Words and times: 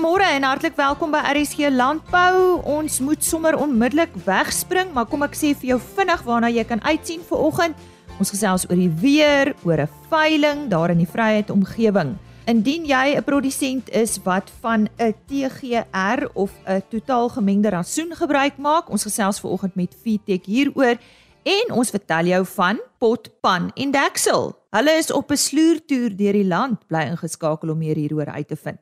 Goeiemôre 0.00 0.24
en 0.32 0.46
hartlik 0.48 0.78
welkom 0.80 1.10
by 1.12 1.20
RSG 1.28 1.68
Landbou. 1.68 2.62
Ons 2.64 3.02
moet 3.04 3.20
sommer 3.20 3.52
onmiddellik 3.60 4.14
wegspring, 4.24 4.94
maar 4.96 5.04
kom 5.04 5.26
ek 5.26 5.36
sê 5.36 5.50
vir 5.52 5.74
jou 5.74 5.76
vinnig 5.98 6.22
waarna 6.24 6.48
jy 6.48 6.64
kan 6.64 6.80
uitsien 6.86 7.20
vir 7.28 7.42
oggend. 7.44 7.82
Ons 8.16 8.32
gesels 8.32 8.64
oor 8.70 8.80
die 8.80 8.88
weer, 9.02 9.52
oor 9.60 9.84
'n 9.84 9.92
veiling 10.08 10.70
daar 10.72 10.88
in 10.96 11.04
die 11.04 11.10
Vryheid 11.12 11.52
omgewing. 11.52 12.16
Indien 12.48 12.88
jy 12.88 13.12
'n 13.18 13.24
produsent 13.28 13.92
is 13.92 14.16
wat 14.24 14.48
van 14.62 14.88
'n 14.96 15.12
TGR 15.28 16.30
of 16.32 16.50
'n 16.64 16.82
totaal 16.88 17.28
gemengde 17.28 17.68
rasoen 17.68 18.16
gebruik 18.16 18.56
maak, 18.56 18.88
ons 18.88 19.04
gesels 19.04 19.38
ver 19.38 19.50
oggend 19.50 19.76
met 19.76 19.94
Vitek 20.02 20.46
hieroor 20.46 20.96
en 21.44 21.72
ons 21.72 21.90
vertel 21.90 22.24
jou 22.24 22.46
van 22.46 22.80
pot, 22.98 23.28
pan 23.42 23.70
en 23.74 23.90
deksel. 23.90 24.56
Hulle 24.70 24.92
is 24.96 25.12
op 25.12 25.30
'n 25.30 25.36
sloertoer 25.36 26.16
deur 26.16 26.32
die 26.32 26.48
land, 26.48 26.88
bly 26.88 27.04
ingeskakel 27.12 27.70
om 27.70 27.78
meer 27.78 27.96
hieroor 27.96 28.32
uit 28.32 28.48
te 28.48 28.56
vind. 28.56 28.80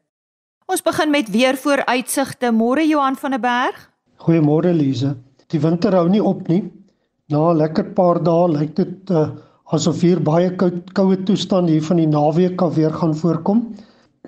Ons 0.69 0.83
begin 0.85 1.09
met 1.09 1.31
weer 1.33 1.57
vooruitsigte. 1.57 2.51
Môre 2.53 2.83
Johan 2.85 3.15
van 3.17 3.33
der 3.33 3.41
Berg. 3.41 3.77
Goeiemôre 4.21 4.75
Lize. 4.77 5.15
Die 5.49 5.61
winter 5.63 5.95
hou 5.97 6.11
nie 6.13 6.21
op 6.21 6.43
nie. 6.53 6.67
Na 7.33 7.53
'n 7.53 7.57
lekker 7.57 7.87
paar 7.97 8.21
dae 8.21 8.51
lyk 8.53 8.75
dit 8.77 9.11
uh, 9.11 9.31
asof 9.73 10.03
hier 10.05 10.21
baie 10.21 10.51
koud 10.61 10.93
koue 10.93 11.17
toestande 11.25 11.73
hier 11.73 11.87
van 11.89 11.97
die 11.97 12.07
naweek 12.07 12.61
af 12.61 12.75
weer 12.77 12.93
gaan 12.93 13.17
voorkom 13.17 13.65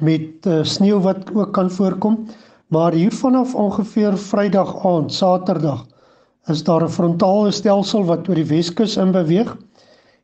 met 0.00 0.46
uh, 0.46 0.64
sneeu 0.64 1.02
wat 1.04 1.28
ook 1.34 1.52
kan 1.52 1.70
voorkom. 1.70 2.16
Maar 2.72 2.96
hier 2.96 3.12
vanaf 3.12 3.54
ongeveer 3.54 4.16
Vrydag 4.16 4.72
aand, 4.86 5.12
Saterdag, 5.12 5.84
is 6.48 6.64
daar 6.64 6.84
'n 6.84 6.88
frontale 6.88 7.50
stelsel 7.50 8.04
wat 8.04 8.28
oor 8.28 8.40
die 8.40 8.48
Weskus 8.48 8.96
in 8.96 9.12
beweeg 9.12 9.56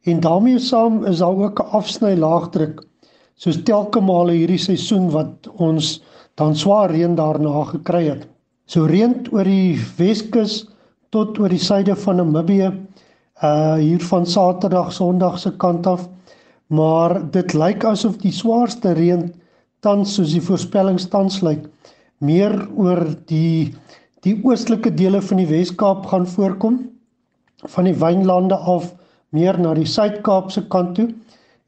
en 0.04 0.20
daarmee 0.20 0.58
saam 0.58 1.04
is 1.04 1.18
daar 1.18 1.36
ook 1.36 1.60
'n 1.60 1.70
afsny 1.76 2.16
laagdruk 2.16 2.86
soos 3.36 3.58
telke 3.68 4.00
male 4.00 4.34
hierdie 4.36 4.60
seisoen 4.60 5.10
wat 5.12 5.48
ons 5.60 5.98
dan 6.40 6.56
swaar 6.56 6.92
reën 6.92 7.16
daarna 7.16 7.64
gekry 7.70 8.06
het. 8.08 8.26
So 8.66 8.88
reën 8.88 9.14
oor 9.32 9.48
die 9.48 9.76
Weskus 9.98 10.64
tot 11.14 11.38
oor 11.38 11.52
die 11.52 11.62
suide 11.62 11.96
van 12.04 12.20
Namibië 12.20 12.72
uh 13.44 13.76
hier 13.76 14.00
van 14.10 14.26
Saterdag 14.26 14.92
Sondag 14.92 15.38
se 15.38 15.52
kant 15.60 15.86
af. 15.86 16.08
Maar 16.68 17.20
dit 17.30 17.54
lyk 17.54 17.84
asof 17.84 18.16
die 18.22 18.32
swaarste 18.32 18.94
reën 18.96 19.28
tans 19.84 20.16
soos 20.16 20.32
die 20.32 20.42
voorspelling 20.42 20.98
tans 21.12 21.42
lyk 21.44 21.68
meer 22.18 22.56
oor 22.74 23.04
die 23.28 23.74
die 24.24 24.34
oostelike 24.42 24.90
dele 24.96 25.20
van 25.22 25.38
die 25.38 25.46
Wes-Kaap 25.46 26.06
gaan 26.10 26.24
voorkom 26.26 26.78
van 27.74 27.86
die 27.86 27.94
wynlande 27.94 28.56
af 28.56 28.88
meer 29.36 29.58
na 29.60 29.74
die 29.76 29.86
Suid-Kaap 29.86 30.50
se 30.50 30.64
kant 30.72 30.96
toe 30.96 31.06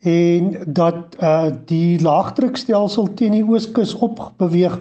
en 0.00 0.56
dat 0.66 1.16
uh 1.22 1.50
die 1.66 2.00
laagdrukstelsel 2.02 3.14
teen 3.14 3.32
die 3.32 3.44
ooskus 3.44 3.94
opbeweeg 3.94 4.78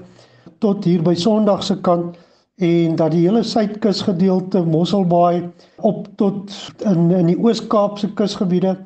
tot 0.60 0.86
hier 0.86 1.02
by 1.02 1.16
Sondag 1.16 1.64
se 1.64 1.78
kant 1.82 2.18
en 2.58 2.96
dat 2.96 3.12
die 3.12 3.26
hele 3.26 3.44
suidkus 3.44 4.02
gedeelte 4.02 4.62
Mosselbaai 4.66 5.50
op 5.82 6.08
tot 6.18 6.54
in 6.86 7.12
in 7.12 7.30
die 7.32 7.38
Oos-Kaapse 7.38 8.14
kusgebiede 8.14 8.78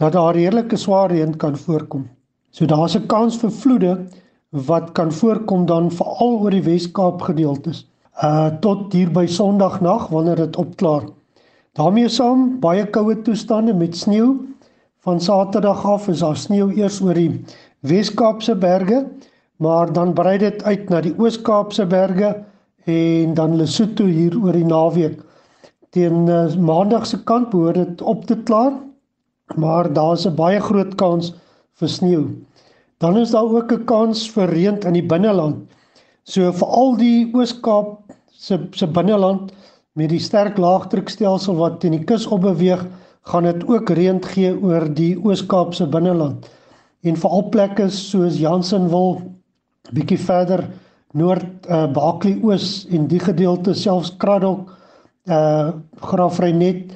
dat 0.00 0.12
daar 0.12 0.34
redelike 0.34 0.76
swaar 0.76 1.10
reën 1.10 1.36
kan 1.36 1.56
voorkom. 1.56 2.08
So 2.50 2.66
daar's 2.66 2.96
'n 2.96 3.06
kans 3.06 3.36
vir 3.36 3.50
vloede 3.50 4.06
wat 4.50 4.92
kan 4.92 5.12
voorkom 5.12 5.66
dan 5.66 5.90
veral 5.90 6.40
oor 6.40 6.50
die 6.50 6.62
Wes-Kaap 6.62 7.20
gedeeltes. 7.22 7.86
Uh 8.22 8.48
tot 8.60 8.92
hier 8.92 9.10
by 9.10 9.26
Sondagnag 9.26 10.08
wanneer 10.08 10.36
dit 10.36 10.56
opklaar. 10.56 11.02
daarmee 11.74 12.08
saam 12.08 12.60
baie 12.60 12.86
koue 12.86 13.22
toestande 13.22 13.74
met 13.74 13.96
sneeu 13.96 14.34
van 15.04 15.20
Saterdag 15.20 15.84
af 15.84 16.08
is 16.08 16.22
daar 16.24 16.36
sneeu 16.36 16.70
eers 16.72 17.02
oor 17.04 17.18
die 17.18 17.44
Wes-Kaapse 17.84 18.54
berge, 18.56 19.02
maar 19.60 19.92
dan 19.92 20.14
brei 20.16 20.38
dit 20.40 20.62
uit 20.64 20.88
na 20.88 21.02
die 21.04 21.12
Oos-Kaapse 21.20 21.84
berge 21.86 22.30
en 22.88 23.34
dan 23.36 23.56
Lesotho 23.60 24.08
hier 24.08 24.36
oor 24.40 24.56
die 24.56 24.64
naweek. 24.64 25.20
Teen 25.92 26.24
uh, 26.26 26.48
Maandag 26.56 27.04
se 27.06 27.20
kant 27.28 27.50
behoort 27.52 27.82
dit 27.82 28.02
op 28.02 28.24
te 28.26 28.38
klaar, 28.48 28.72
maar 29.60 29.92
daar's 29.92 30.26
'n 30.26 30.34
baie 30.34 30.60
groot 30.60 30.94
kans 30.96 31.34
vir 31.80 31.88
sneeu. 31.88 32.24
Dan 32.98 33.18
is 33.18 33.30
daar 33.30 33.44
ook 33.44 33.72
'n 33.72 33.84
kans 33.84 34.30
vir 34.30 34.48
reën 34.48 34.80
in 34.86 34.92
die 34.92 35.06
binneland. 35.06 35.68
So 36.24 36.52
vir 36.52 36.68
al 36.68 36.96
die 36.96 37.30
Oos-Kaap 37.34 38.00
se 38.32 38.58
se 38.72 38.86
binneland 38.86 39.52
met 39.92 40.08
die 40.08 40.18
sterk 40.18 40.56
laagdrukstelsel 40.58 41.56
wat 41.56 41.80
teen 41.80 41.92
die 41.92 42.04
kus 42.04 42.26
opbeweeg, 42.26 42.86
gaan 43.24 43.48
dit 43.48 43.64
ook 43.68 43.90
reën 43.90 44.20
gee 44.24 44.52
oor 44.52 44.88
die 44.94 45.14
Oos-Kaapse 45.16 45.86
binneland 45.88 46.48
en 47.04 47.16
veral 47.20 47.48
plekke 47.52 47.88
soos 47.92 48.36
Jansenwil 48.40 49.20
bietjie 49.92 50.18
verder 50.20 50.64
noord 51.14 51.68
uh, 51.68 51.86
Baaklie 51.94 52.36
Oos 52.42 52.84
en 52.92 53.06
die 53.08 53.20
gedeelte 53.22 53.74
selfs 53.78 54.14
Kraddock 54.18 54.70
uh 55.24 55.34
eh, 55.34 55.68
Graafrenet 56.04 56.90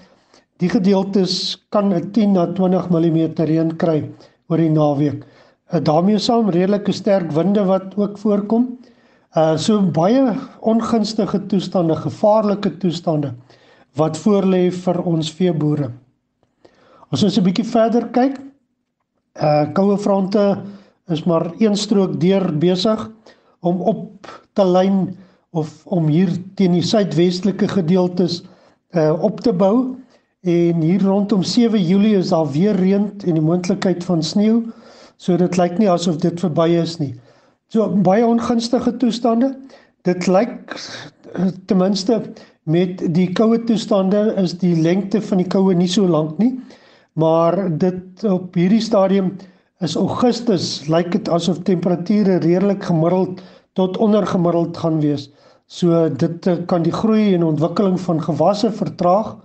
die 0.61 0.69
gedeeltes 0.69 1.57
kan 1.73 1.95
'n 1.95 2.11
10 2.13 2.33
na 2.33 2.45
20 2.53 2.91
mm 2.91 3.19
reën 3.37 3.77
kry 3.77 4.03
oor 4.49 4.59
die 4.59 4.71
naweek. 4.71 5.25
Uh, 5.73 5.81
daarmee 5.81 6.19
saam 6.19 6.51
redelike 6.51 6.93
sterk 6.93 7.33
winde 7.33 7.65
wat 7.65 7.97
ook 7.97 8.19
voorkom. 8.19 8.79
Uh 9.37 9.57
so 9.57 9.81
baie 9.81 10.35
ongunstige 10.61 11.47
toestande, 11.47 11.97
gevaarlike 11.97 12.77
toestande 12.79 13.33
wat 13.97 14.19
voorlê 14.19 14.71
vir 14.71 15.01
ons 15.05 15.33
veeboere. 15.33 15.91
As 17.09 17.23
ons 17.25 17.39
'n 17.41 17.45
bietjie 17.45 17.65
verder 17.65 18.05
kyk, 18.13 18.35
uh 19.41 19.65
koue 19.73 19.97
fronte 19.97 20.43
is 21.09 21.23
maar 21.25 21.47
een 21.57 21.77
strook 21.77 22.19
deur 22.21 22.45
besig 22.61 23.07
om 23.65 23.81
op 23.81 24.29
te 24.53 24.65
lyn 24.65 25.17
of 25.57 25.71
om 25.87 26.11
hier 26.13 26.29
teen 26.55 26.75
die 26.77 26.85
suidwestelike 26.85 27.69
gedeeltes 27.69 28.43
uh 28.93 29.15
op 29.25 29.41
te 29.41 29.53
bou 29.53 29.97
en 30.45 30.83
hier 30.85 31.03
rondom 31.03 31.43
7 31.43 31.81
Julie 31.81 32.17
is 32.19 32.29
daar 32.29 32.51
weer 32.53 32.77
reën 32.77 33.09
en 33.25 33.35
die 33.41 33.45
moontlikheid 33.45 34.05
van 34.05 34.23
sneeu. 34.23 34.67
So 35.17 35.37
dit 35.37 35.57
lyk 35.57 35.79
nie 35.79 35.89
asof 35.91 36.21
dit 36.21 36.41
verby 36.41 36.77
is 36.77 36.99
nie. 36.99 37.15
So 37.73 37.89
baie 37.89 38.27
ongunstige 38.27 38.97
toestande. 38.97 39.55
Dit 40.05 40.27
lyk 40.27 40.77
uh, 41.39 41.49
ten 41.67 41.81
minste 41.81 42.21
met 42.69 43.01
die 43.15 43.33
koue 43.33 43.65
toestande 43.65 44.35
is 44.37 44.59
die 44.61 44.77
lengte 44.77 45.23
van 45.23 45.41
die 45.41 45.49
koue 45.49 45.75
nie 45.75 45.89
so 45.89 46.05
lank 46.05 46.37
nie 46.39 46.53
maar 47.19 47.79
dit 47.79 48.25
op 48.25 48.55
hierdie 48.55 48.83
stadium 48.83 49.33
is 49.83 49.97
Augustus 49.99 50.87
lyk 50.91 51.11
dit 51.17 51.29
asof 51.29 51.63
temperature 51.67 52.39
redelik 52.43 52.85
gemiddeld 52.87 53.41
tot 53.79 53.97
ondergemiddeld 53.97 54.77
gaan 54.77 55.01
wees. 55.01 55.29
So 55.67 56.09
dit 56.09 56.47
eh, 56.47 56.63
kan 56.67 56.83
die 56.83 56.95
groei 56.95 57.35
en 57.35 57.45
ontwikkeling 57.45 57.99
van 58.01 58.23
gewasse 58.23 58.71
vertraag, 58.73 59.37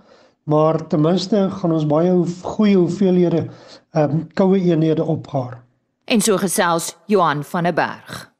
maar 0.42 0.86
ten 0.86 1.00
minste 1.00 1.48
gaan 1.50 1.72
ons 1.72 1.86
baie 1.86 2.12
goeie 2.42 2.76
hoeveelhede 2.76 3.46
ehm 3.94 4.10
um, 4.10 4.26
koue 4.34 4.58
eenhede 4.58 5.04
opgaar. 5.04 5.62
En 6.04 6.20
so 6.20 6.36
gesels 6.36 6.96
Johan 7.06 7.44
van 7.44 7.62
der 7.62 7.74
Berg. 7.74 8.32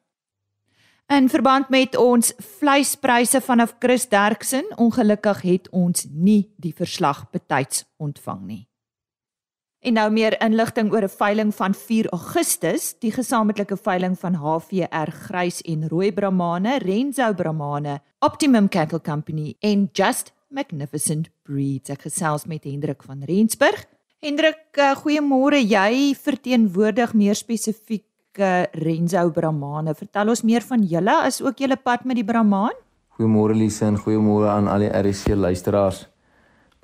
In 1.06 1.28
verband 1.28 1.68
met 1.68 1.96
ons 1.96 2.32
vleispryse 2.58 3.40
vanaf 3.40 3.76
Chris 3.78 4.08
Derksen, 4.08 4.64
ongelukkig 4.76 5.42
het 5.42 5.68
ons 5.70 6.06
nie 6.10 6.54
die 6.56 6.74
verslag 6.74 7.26
betyds 7.30 7.84
ontvang 7.96 8.40
nie. 8.46 8.62
En 9.84 9.98
nou 9.98 10.06
meer 10.08 10.32
inligting 10.40 10.88
oor 10.92 11.04
'n 11.04 11.12
veiling 11.12 11.54
van 11.54 11.74
4 11.74 12.06
Augustus, 12.08 12.94
die 12.98 13.12
gesamentlike 13.12 13.76
veiling 13.76 14.18
van 14.18 14.34
HVR 14.34 15.10
grys 15.12 15.60
en 15.60 15.88
rooi 15.88 16.12
Brahmane, 16.12 16.78
Renzo 16.78 17.34
Brahmane, 17.34 18.00
Optimum 18.18 18.68
Cattle 18.68 19.00
Company 19.00 19.56
en 19.60 19.90
Just 19.92 20.32
Magnificent 20.48 21.28
Breeds. 21.42 21.90
Ek 21.90 22.00
gesels 22.00 22.46
met 22.46 22.64
Hendrik 22.64 23.02
van 23.02 23.22
Rensburg. 23.22 23.84
Hendrik, 24.20 24.72
uh, 24.78 24.96
goeiemôre. 24.96 25.60
Jy 25.60 26.14
verteenwoordig 26.16 27.12
meer 27.12 27.34
spesifiek 27.34 28.38
uh, 28.38 28.64
Renzo 28.72 29.30
Brahmane. 29.30 29.94
Vertel 29.94 30.28
ons 30.28 30.42
meer 30.42 30.62
van 30.62 30.82
julle 30.82 31.22
as 31.22 31.42
ook 31.42 31.58
julle 31.58 31.76
pad 31.76 32.04
met 32.04 32.16
die 32.16 32.24
Brahman. 32.24 32.72
Goeiemôre 33.18 33.54
Lise 33.54 33.84
en 33.84 33.98
goeiemôre 33.98 34.48
aan 34.48 34.66
al 34.66 34.78
die 34.78 34.88
RC 34.88 35.36
luisteraars. 35.36 36.13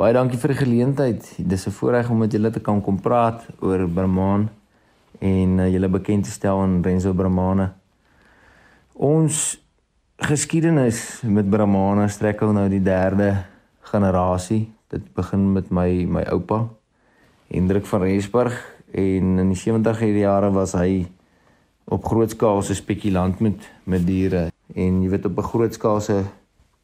Baie 0.01 0.15
dankie 0.17 0.39
vir 0.41 0.55
die 0.55 0.63
geleentheid. 0.63 1.27
Dis 1.37 1.67
'n 1.67 1.77
voorreg 1.77 2.09
om 2.09 2.19
met 2.19 2.33
julle 2.33 2.51
te 2.51 2.61
kan 2.61 2.81
kom 2.81 3.01
praat 3.01 3.45
oor 3.61 3.89
Brahman 3.89 4.49
en 5.19 5.59
uh, 5.59 5.69
julle 5.69 5.89
bekend 5.89 6.25
te 6.25 6.31
stel 6.31 6.61
aan 6.61 6.81
Renzo 6.83 7.13
Brahmane. 7.13 7.73
Ons 8.95 9.61
geskiedenis 10.17 11.21
met 11.23 11.51
Brahmane 11.51 12.09
strek 12.09 12.41
al 12.41 12.53
nou 12.53 12.69
die 12.69 12.83
derde 12.83 13.45
generasie. 13.81 14.73
Dit 14.89 15.13
begin 15.13 15.53
met 15.53 15.71
my 15.71 16.07
my 16.09 16.23
oupa 16.33 16.69
Hendrik 17.49 17.85
van 17.87 18.03
Rensburg 18.03 18.57
en 18.93 19.39
in 19.39 19.53
die 19.53 19.61
70er 19.61 20.17
jare 20.17 20.51
was 20.51 20.73
hy 20.73 21.09
op 21.85 22.05
groot 22.05 22.31
skaal 22.31 22.63
se 22.63 22.75
spekulant 22.75 23.41
met 23.41 23.69
met 23.85 24.07
diere 24.07 24.49
en 24.75 25.03
jy 25.03 25.11
weet 25.11 25.27
op 25.27 25.39
'n 25.39 25.51
groot 25.53 25.75
skaal 25.75 26.01
se 26.01 26.25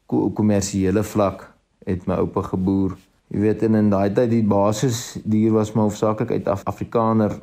kommersiële 0.05 1.03
vlak 1.03 1.53
het 1.85 2.05
my 2.05 2.15
oupa 2.15 2.41
geboer 2.41 2.97
Jy 3.27 3.39
weet 3.43 3.63
en 3.67 3.75
in 3.75 3.89
daai 3.91 4.13
tyd 4.15 4.29
die 4.31 4.43
basis 4.47 5.17
dier 5.27 5.51
was 5.51 5.73
maar 5.75 5.89
hoofsaaklik 5.89 6.31
uit 6.31 6.47
Af 6.47 6.63
Afrikaner 6.63 7.33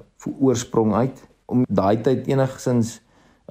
oorsprong 0.41 0.95
uit 0.95 1.19
om 1.45 1.67
daai 1.69 2.01
tyd 2.01 2.29
enigsins 2.29 3.01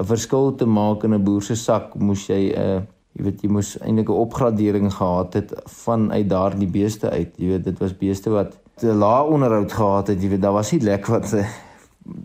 'n 0.01 0.05
verskil 0.09 0.55
te 0.57 0.65
maak 0.65 1.03
in 1.03 1.13
'n 1.13 1.23
boer 1.23 1.41
se 1.41 1.55
sak, 1.55 1.93
moes 1.95 2.25
jy 2.27 2.49
'n 2.49 2.57
uh, 2.57 2.81
jy 3.13 3.23
weet 3.23 3.41
jy 3.43 3.49
moes 3.49 3.77
eintlik 3.79 4.09
'n 4.09 4.21
opgradering 4.25 4.89
gehad 4.93 5.33
het 5.33 5.53
vanuit 5.65 6.29
daardie 6.29 6.67
beeste 6.67 7.09
uit. 7.09 7.37
Jy 7.37 7.47
weet 7.47 7.63
dit 7.63 7.79
was 7.79 7.97
beeste 7.97 8.29
wat 8.29 8.57
te 8.75 8.93
lae 8.93 9.23
onderhoud 9.29 9.71
gehad 9.71 10.07
het. 10.07 10.21
Jy 10.21 10.29
weet 10.29 10.41
daar 10.41 10.57
was 10.57 10.71
nie 10.71 10.81
lek 10.81 11.05
wat 11.05 11.33
uh, 11.33 11.45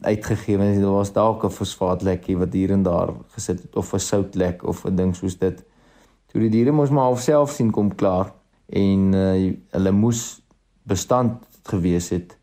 uitgegee 0.00 0.58
het. 0.58 0.80
Daar 0.80 0.98
was 1.02 1.12
dalk 1.12 1.44
'n 1.44 1.50
fosfaatlekkie 1.50 2.38
wat 2.38 2.52
hier 2.52 2.70
en 2.70 2.82
daar 2.82 3.12
gesit 3.36 3.62
het 3.62 3.76
of 3.76 3.92
'n 3.92 3.98
soutlek 3.98 4.64
of 4.64 4.84
'n 4.84 4.94
ding 4.94 5.16
soos 5.16 5.38
dit. 5.38 5.64
Toe 6.26 6.40
die 6.40 6.50
diere 6.50 6.72
mos 6.72 6.90
maar 6.90 7.04
alself 7.12 7.50
sien 7.50 7.70
kom 7.70 7.94
klaar 7.94 8.32
en 8.68 9.12
uh, 9.14 9.52
hulle 9.76 9.92
moes 9.92 10.40
bestand 10.88 11.44
gewees 11.68 12.10
het 12.12 12.36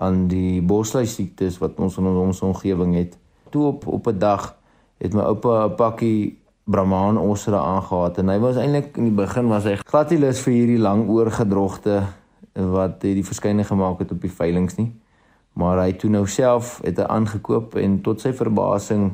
aan 0.00 0.26
die 0.28 0.60
bosluis 0.62 1.14
siektes 1.16 1.58
wat 1.58 1.78
ons 1.80 1.96
in 2.00 2.06
ons 2.06 2.42
omgewing 2.44 2.94
het. 2.96 3.16
Toe 3.50 3.64
op 3.72 3.86
op 3.86 4.08
'n 4.08 4.18
dag 4.18 4.56
het 4.98 5.14
my 5.14 5.22
oupa 5.22 5.66
'n 5.66 5.74
pakkie 5.74 6.38
Brahman 6.64 7.18
osra 7.18 7.58
aangehaat 7.58 8.18
en 8.18 8.28
hy 8.28 8.38
was 8.38 8.56
eintlik 8.56 8.96
in 8.96 9.04
die 9.04 9.18
begin 9.24 9.48
was 9.48 9.64
hy 9.64 9.76
glad 9.76 10.10
nie 10.10 10.18
lus 10.18 10.40
vir 10.40 10.52
hierdie 10.52 10.78
lang 10.78 11.08
oorgedrogte 11.08 12.02
wat 12.54 13.00
die 13.00 13.24
verskyning 13.24 13.66
gemaak 13.66 13.98
het 13.98 14.12
op 14.12 14.20
die 14.20 14.32
veilinge 14.32 14.74
nie. 14.76 14.92
Maar 15.52 15.78
hy 15.78 15.92
toe 15.92 16.10
nou 16.10 16.26
self 16.26 16.80
het 16.84 16.98
hy 16.98 17.04
aangekoop 17.04 17.76
en 17.76 18.00
tot 18.00 18.20
sy 18.20 18.32
verbasing 18.32 19.12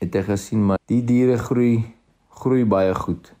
het 0.00 0.14
hy 0.14 0.22
gesien 0.22 0.64
maar 0.66 0.78
die 0.90 1.02
diere 1.04 1.36
groei 1.38 1.84
groei 2.28 2.64
baie 2.64 2.94
goed 2.94 3.34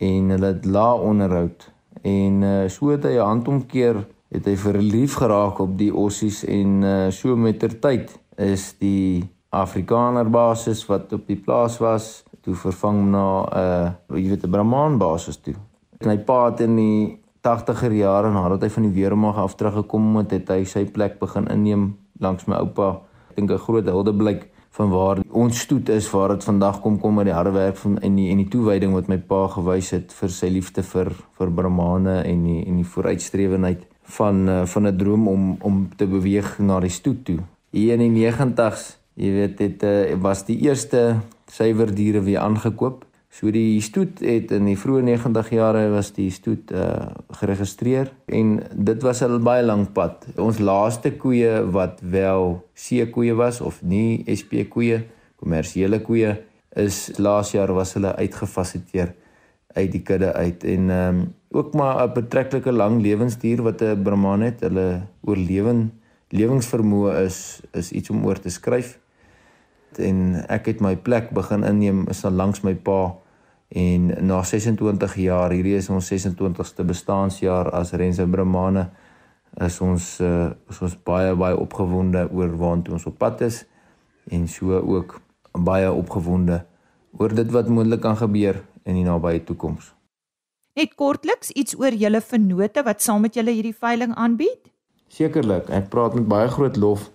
en 0.00 0.30
hulle 0.30 0.46
het 0.54 0.64
lae 0.64 1.00
onderhoud 1.00 1.68
en 2.02 2.42
uh, 2.42 2.68
so 2.68 2.90
het 2.90 3.04
hy 3.04 3.16
'n 3.16 3.28
handomkeer 3.28 4.06
het 4.32 4.46
hy 4.46 4.56
verlief 4.56 5.14
geraak 5.20 5.58
op 5.60 5.76
die 5.78 5.92
ossies 5.94 6.44
en 6.44 6.82
uh, 6.82 7.10
so 7.10 7.36
met 7.36 7.58
ter 7.58 7.78
tyd 7.80 8.20
is 8.36 8.74
die 8.80 9.28
Afrikaner 9.52 10.30
basis 10.30 10.86
wat 10.88 11.12
op 11.12 11.26
die 11.26 11.36
plaas 11.36 11.76
was 11.78 12.24
toe 12.42 12.54
vervang 12.54 13.10
na 13.10 13.26
'n 13.44 14.14
uh, 14.14 14.18
jy 14.18 14.28
weet 14.28 14.44
'n 14.44 14.50
Brahman 14.50 14.98
basis 14.98 15.36
toe. 15.36 15.54
En 16.00 16.08
hy 16.08 16.18
pa 16.18 16.50
het 16.50 16.60
in 16.60 16.76
die 16.76 17.22
80er 17.42 17.92
jare 17.92 18.30
nadat 18.30 18.62
hy 18.62 18.70
van 18.70 18.82
die 18.82 18.94
weermag 18.94 19.36
af 19.36 19.54
teruggekom 19.54 20.16
het, 20.16 20.30
het 20.30 20.48
hy 20.48 20.64
sy 20.64 20.84
plek 20.84 21.18
begin 21.18 21.48
inneem 21.48 21.96
langs 22.18 22.46
my 22.46 22.56
oupa. 22.56 23.02
Ek 23.30 23.36
dink 23.36 23.50
'n 23.50 23.58
groot 23.58 23.86
huldeblyk 23.86 24.51
van 24.76 24.90
waar 24.90 25.20
ons 25.28 25.60
stoet 25.60 25.88
is 25.92 26.10
waar 26.10 26.28
dit 26.34 26.44
vandag 26.44 26.80
kom 26.80 26.98
kom 27.00 27.18
met 27.20 27.28
die 27.28 27.34
harde 27.36 27.52
werk 27.52 27.76
van 27.76 27.98
en 28.00 28.16
die 28.16 28.30
en 28.32 28.40
die 28.40 28.48
toewyding 28.48 28.94
wat 28.96 29.08
my 29.12 29.18
pa 29.18 29.44
gewys 29.52 29.92
het 29.92 30.14
vir 30.16 30.32
sy 30.32 30.48
liefde 30.48 30.84
vir 30.92 31.12
vir 31.38 31.52
Brahmane 31.58 32.22
en 32.22 32.44
die 32.48 32.60
en 32.64 32.78
die 32.80 32.88
vooruitstrewendheid 32.94 33.84
van 34.16 34.48
uh, 34.48 34.64
van 34.66 34.88
'n 34.88 34.96
droom 34.96 35.28
om 35.28 35.56
om 35.60 35.88
te 35.96 36.06
beweeg 36.06 36.58
na 36.58 36.80
die 36.80 36.90
stoet 36.90 37.24
toe. 37.24 37.38
Hier 37.70 38.00
in 38.00 38.14
die 38.14 38.30
90's, 38.30 38.98
jy 39.14 39.30
weet 39.30 39.58
dit 39.58 39.82
uh, 39.82 40.14
was 40.20 40.44
die 40.44 40.58
eerste 40.58 41.20
suiwer 41.46 41.94
diere 41.94 42.20
weer 42.20 42.40
aangekoop. 42.40 43.04
So 43.32 43.48
die 43.48 43.80
stoet 43.80 44.20
het 44.20 44.50
in 44.52 44.66
die 44.68 44.76
vroeë 44.76 45.06
90 45.06 45.46
jare 45.56 45.86
was 45.94 46.10
die 46.12 46.28
stoet 46.30 46.68
uh, 46.76 47.14
geregistreer 47.40 48.10
en 48.28 48.58
dit 48.76 49.02
was 49.02 49.22
'n 49.24 49.40
baie 49.40 49.64
lang 49.64 49.86
pad. 49.92 50.26
Ons 50.36 50.58
laaste 50.58 51.16
koeie 51.16 51.64
wat 51.72 52.00
wel 52.04 52.60
C 52.76 53.08
koeie 53.10 53.34
was 53.34 53.60
of 53.60 53.80
nie 53.82 54.20
SP 54.28 54.68
koeie, 54.68 55.06
kommersiële 55.40 56.02
koeie 56.02 56.36
is 56.76 57.10
laas 57.18 57.52
jaar 57.52 57.72
was 57.72 57.94
hulle 57.94 58.12
uitgefasiliteer 58.16 59.14
uit 59.74 59.92
die 59.92 60.02
kudde 60.02 60.32
uit 60.32 60.64
en 60.64 60.90
ehm 60.90 61.08
um, 61.08 61.34
ook 61.50 61.74
maar 61.74 62.04
'n 62.04 62.12
betreklike 62.12 62.72
lang 62.72 63.00
lewensduur 63.00 63.62
wat 63.62 63.80
'n 63.82 64.02
Brahman 64.02 64.40
het. 64.40 64.60
Hulle 64.60 65.06
oorlewing 65.24 65.90
lewingsvermoë 66.28 67.24
is 67.24 67.62
is 67.72 67.92
iets 67.92 68.10
om 68.10 68.26
oor 68.26 68.40
te 68.40 68.50
skryf. 68.50 68.98
En 69.96 70.44
ek 70.48 70.66
het 70.66 70.80
my 70.80 70.96
plek 70.96 71.30
begin 71.30 71.64
inneem 71.64 72.08
is 72.08 72.24
al 72.24 72.32
langs 72.32 72.60
my 72.60 72.74
pa 72.74 73.21
en 73.72 74.26
na 74.26 74.42
26 74.44 75.14
jaar, 75.24 75.52
hierdie 75.54 75.78
is 75.78 75.88
ons 75.88 76.10
26ste 76.12 76.84
bestaanjaar 76.84 77.70
as 77.72 77.94
Rense 77.96 78.26
Brahmane 78.28 78.90
is 79.60 79.78
ons 79.84 80.08
uh, 80.20 80.50
is 80.70 80.80
ons 80.84 80.96
baie 81.04 81.32
baie 81.36 81.56
opgewonde 81.56 82.26
oor 82.32 82.52
waartoe 82.60 82.96
ons 82.96 83.06
op 83.08 83.16
pad 83.20 83.40
is 83.48 83.62
en 84.32 84.46
so 84.48 84.76
ook 84.80 85.18
baie 85.52 85.88
opgewonde 85.92 86.62
oor 87.18 87.34
dit 87.36 87.50
wat 87.52 87.68
moontlik 87.68 88.00
kan 88.00 88.16
gebeur 88.16 88.62
in 88.84 88.96
die 88.96 89.04
nabye 89.04 89.42
toekoms. 89.44 89.92
Net 90.76 90.94
kortliks 90.96 91.52
iets 91.52 91.76
oor 91.76 91.92
julle 91.92 92.20
vennote 92.24 92.84
wat 92.84 93.02
saam 93.04 93.24
met 93.26 93.36
julle 93.36 93.52
hierdie 93.52 93.76
veiling 93.76 94.14
aanbied? 94.16 94.70
Sekerlik, 95.12 95.68
ek 95.68 95.90
praat 95.92 96.16
met 96.16 96.28
baie 96.28 96.48
groot 96.48 96.76
lof 96.80 97.10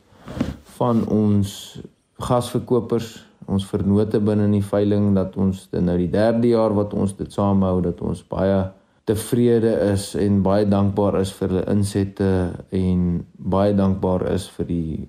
van 0.77 1.01
ons 1.09 1.81
gasverkopers, 2.21 3.15
ons 3.47 3.65
vennote 3.65 4.19
binne 4.19 4.45
in 4.45 4.57
die 4.57 4.65
veiling 4.65 5.13
dat 5.15 5.37
ons 5.37 5.67
dit 5.71 5.83
nou 5.83 5.97
die 5.97 6.11
derde 6.11 6.47
jaar 6.47 6.75
wat 6.75 6.93
ons 6.93 7.15
dit 7.17 7.31
saamhou 7.31 7.81
dat 7.81 8.01
ons 8.01 8.23
baie 8.27 8.59
tevrede 9.07 9.73
is 9.93 10.15
en 10.19 10.41
baie 10.43 10.65
dankbaar 10.67 11.21
is 11.21 11.31
vir 11.31 11.47
hulle 11.47 11.65
insette 11.71 12.31
en 12.75 13.25
baie 13.55 13.73
dankbaar 13.73 14.27
is 14.33 14.49
vir 14.57 14.67
die 14.71 15.07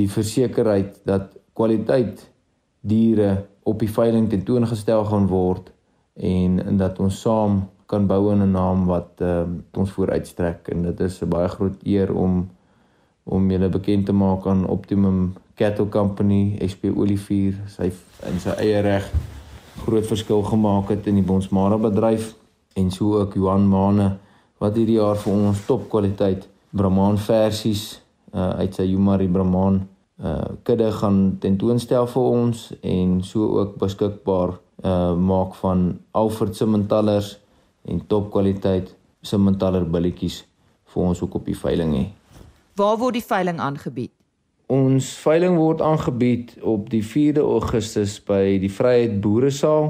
die 0.00 0.08
versekerheid 0.08 1.00
dat 1.08 1.32
kwaliteit 1.56 2.28
diere 2.80 3.32
op 3.64 3.80
die 3.82 3.90
veiling 3.90 4.28
tentoongestel 4.30 5.04
gaan 5.08 5.26
word 5.30 5.72
en 6.20 6.60
dat 6.78 7.00
ons 7.00 7.20
saam 7.24 7.62
kan 7.90 8.06
bou 8.06 8.30
in 8.32 8.42
'n 8.42 8.52
naam 8.52 8.86
wat 8.86 9.20
uh, 9.22 9.42
ons 9.74 9.90
vooruitstrek. 9.90 10.68
En 10.68 10.82
dit 10.82 11.00
is 11.00 11.22
'n 11.22 11.28
baie 11.28 11.48
groot 11.48 11.78
eer 11.82 12.14
om 12.14 12.50
om 13.24 13.50
julle 13.50 13.68
bekend 13.68 14.06
te 14.06 14.12
maak 14.12 14.46
aan 14.46 14.66
Optimum 14.66 15.34
Cattle 15.60 15.90
Company, 15.92 16.56
SP 16.64 16.88
Olivier, 16.88 17.58
sy 17.68 17.90
in 18.24 18.40
sy 18.40 18.54
eie 18.64 18.80
reg 18.80 19.10
groot 19.84 20.06
verskil 20.08 20.40
gemaak 20.48 20.88
het 20.94 21.08
in 21.10 21.18
die 21.20 21.26
Bonsmara 21.26 21.76
bedryf 21.80 22.32
en 22.80 22.90
so 22.94 23.18
ook 23.20 23.36
Johan 23.36 23.66
Mane 23.68 24.06
wat 24.60 24.76
hierdie 24.76 24.96
jaar 24.96 25.20
vir 25.20 25.34
ons 25.36 25.64
topkwaliteit 25.68 26.46
Brahman 26.76 27.18
versies 27.20 27.84
uh, 28.32 28.60
uit 28.60 28.76
sy 28.76 28.86
Yumari 28.90 29.28
Brahman 29.28 29.82
uh, 30.22 30.56
kudde 30.64 30.90
gaan 30.96 31.20
tentoonstel 31.42 32.08
vir 32.12 32.28
ons 32.28 32.62
en 32.80 33.18
so 33.26 33.50
ook 33.60 33.74
beskikbaar 33.80 34.54
uh, 34.56 35.12
maak 35.16 35.56
van 35.60 35.90
Alfred 36.16 36.56
se 36.56 36.68
mentallers 36.68 37.34
en 37.88 38.00
topkwaliteit 38.06 38.94
Simmentaler 39.20 39.84
billetjies 39.84 40.40
vir 40.94 41.02
ons 41.10 41.20
ook 41.20 41.34
op 41.36 41.44
die 41.44 41.56
veiling 41.56 41.92
hê. 41.92 42.06
Waar 42.80 42.96
word 42.96 43.18
die 43.18 43.26
veiling 43.26 43.60
aangebied? 43.60 44.14
Ons 44.70 45.16
veiling 45.18 45.56
word 45.58 45.80
aangebied 45.82 46.52
op 46.62 46.84
die 46.92 47.02
4de 47.02 47.42
Augustus 47.42 48.20
by 48.22 48.54
die 48.62 48.70
Vryheid 48.70 49.16
Boeresaal 49.18 49.88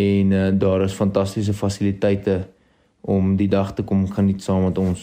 en 0.00 0.30
uh, 0.32 0.46
daar 0.56 0.80
is 0.86 0.96
fantastiese 0.96 1.52
fasiliteite 1.52 2.38
om 3.04 3.34
die 3.36 3.50
dag 3.52 3.74
te 3.76 3.84
kom 3.84 4.06
geniet 4.08 4.40
saam 4.40 4.64
met 4.64 4.80
ons. 4.80 5.02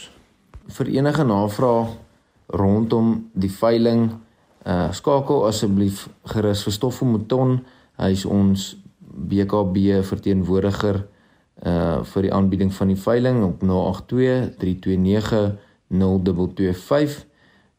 Vir 0.73 0.89
enige 0.95 1.21
navrae 1.21 1.91
rondom 2.49 3.11
die 3.37 3.51
veiling, 3.53 4.07
uh, 4.65 4.89
skakel 4.89 5.45
asseblief 5.51 6.07
gerus 6.33 6.65
vir 6.65 6.73
Stoffel 6.73 7.11
Mouton. 7.13 7.59
Hy 8.01 8.09
is 8.17 8.25
ons 8.25 8.71
BKB 9.05 10.01
verteenwoordiger 10.09 11.03
uh 11.61 12.01
vir 12.09 12.25
die 12.25 12.33
aanbieding 12.35 12.73
van 12.73 12.89
die 12.91 12.99
veiling 12.99 13.37
op 13.45 13.61
082 13.61 14.57
329 14.59 15.53
0225 15.93 17.34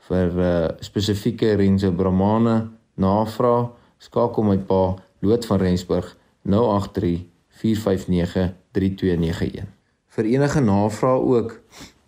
vir 0.08 0.38
uh 0.38 0.68
spesifieke 0.84 1.54
Renze 1.58 1.90
Brahmane 1.92 2.56
navraag 2.94 3.72
skakel 3.98 4.46
my 4.46 4.58
pa 4.68 4.96
Loot 5.24 5.46
van 5.48 5.60
Rensburg 5.62 6.12
083 6.42 7.26
459 7.62 8.52
3291 8.72 9.68
vir 10.16 10.30
enige 10.32 10.60
navraag 10.60 11.28
ook 11.34 11.58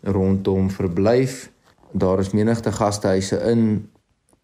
rondom 0.02 0.70
verblyf 0.70 1.50
daar 1.92 2.20
is 2.24 2.34
menigte 2.36 2.72
gastehuise 2.72 3.40
in 3.52 3.90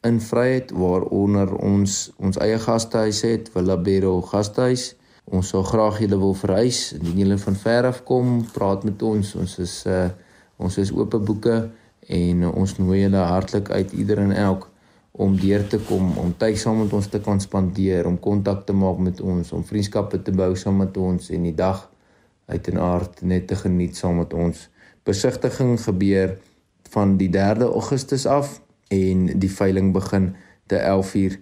in 0.05 0.21
Vryheid 0.21 0.73
waaronder 0.77 1.55
ons 1.57 2.13
ons 2.19 2.37
eie 2.45 2.59
gastehuis 2.59 3.23
het 3.25 3.49
Villa 3.55 3.77
Bero 3.77 4.21
gastehuis 4.21 4.93
Ons 5.25 5.55
sou 5.55 5.63
graag 5.65 6.03
julle 6.03 6.19
wil 6.21 6.35
verhuis. 6.37 6.93
Indien 6.99 7.23
julle 7.23 7.39
van 7.41 7.55
ver 7.57 7.87
af 7.89 8.03
kom, 8.05 8.43
praat 8.53 8.85
met 8.85 9.03
ons. 9.03 9.35
Ons 9.41 9.59
is 9.63 9.81
uh 9.89 10.09
ons 10.57 10.77
is 10.79 10.93
oop 10.95 11.17
boeke 11.27 11.55
en 12.09 12.47
ons 12.49 12.77
nooi 12.79 13.01
julle 13.01 13.25
hartlik 13.31 13.71
uit 13.71 13.93
ieder 13.93 14.19
en 14.19 14.33
elk 14.33 14.71
om 15.15 15.37
deur 15.39 15.63
te 15.71 15.79
kom, 15.79 16.11
om 16.19 16.33
tyd 16.39 16.59
saam 16.59 16.81
met 16.83 16.93
ons 16.93 17.07
te 17.07 17.21
kan 17.23 17.41
spandeer, 17.41 18.07
om 18.07 18.19
kontak 18.19 18.65
te 18.67 18.75
maak 18.75 18.99
met 18.99 19.21
ons, 19.21 19.53
om 19.55 19.63
vriendskappe 19.65 20.19
te 20.27 20.35
bou 20.35 20.51
saam 20.59 20.81
met 20.83 20.97
ons 20.99 21.31
en 21.31 21.47
die 21.47 21.55
dag 21.55 21.85
uit 22.51 22.69
en 22.73 22.81
aard 22.83 23.23
net 23.23 23.47
te 23.47 23.57
geniet 23.57 23.97
saam 23.97 24.19
met 24.23 24.35
ons. 24.35 24.67
Besigtiging 25.07 25.79
gebeur 25.81 26.35
van 26.91 27.17
die 27.21 27.31
3de 27.31 27.71
Augustus 27.71 28.27
af 28.27 28.59
en 28.91 29.27
die 29.39 29.51
veiling 29.51 29.93
begin 29.95 30.35
te 30.67 30.83
11:00 30.83 31.39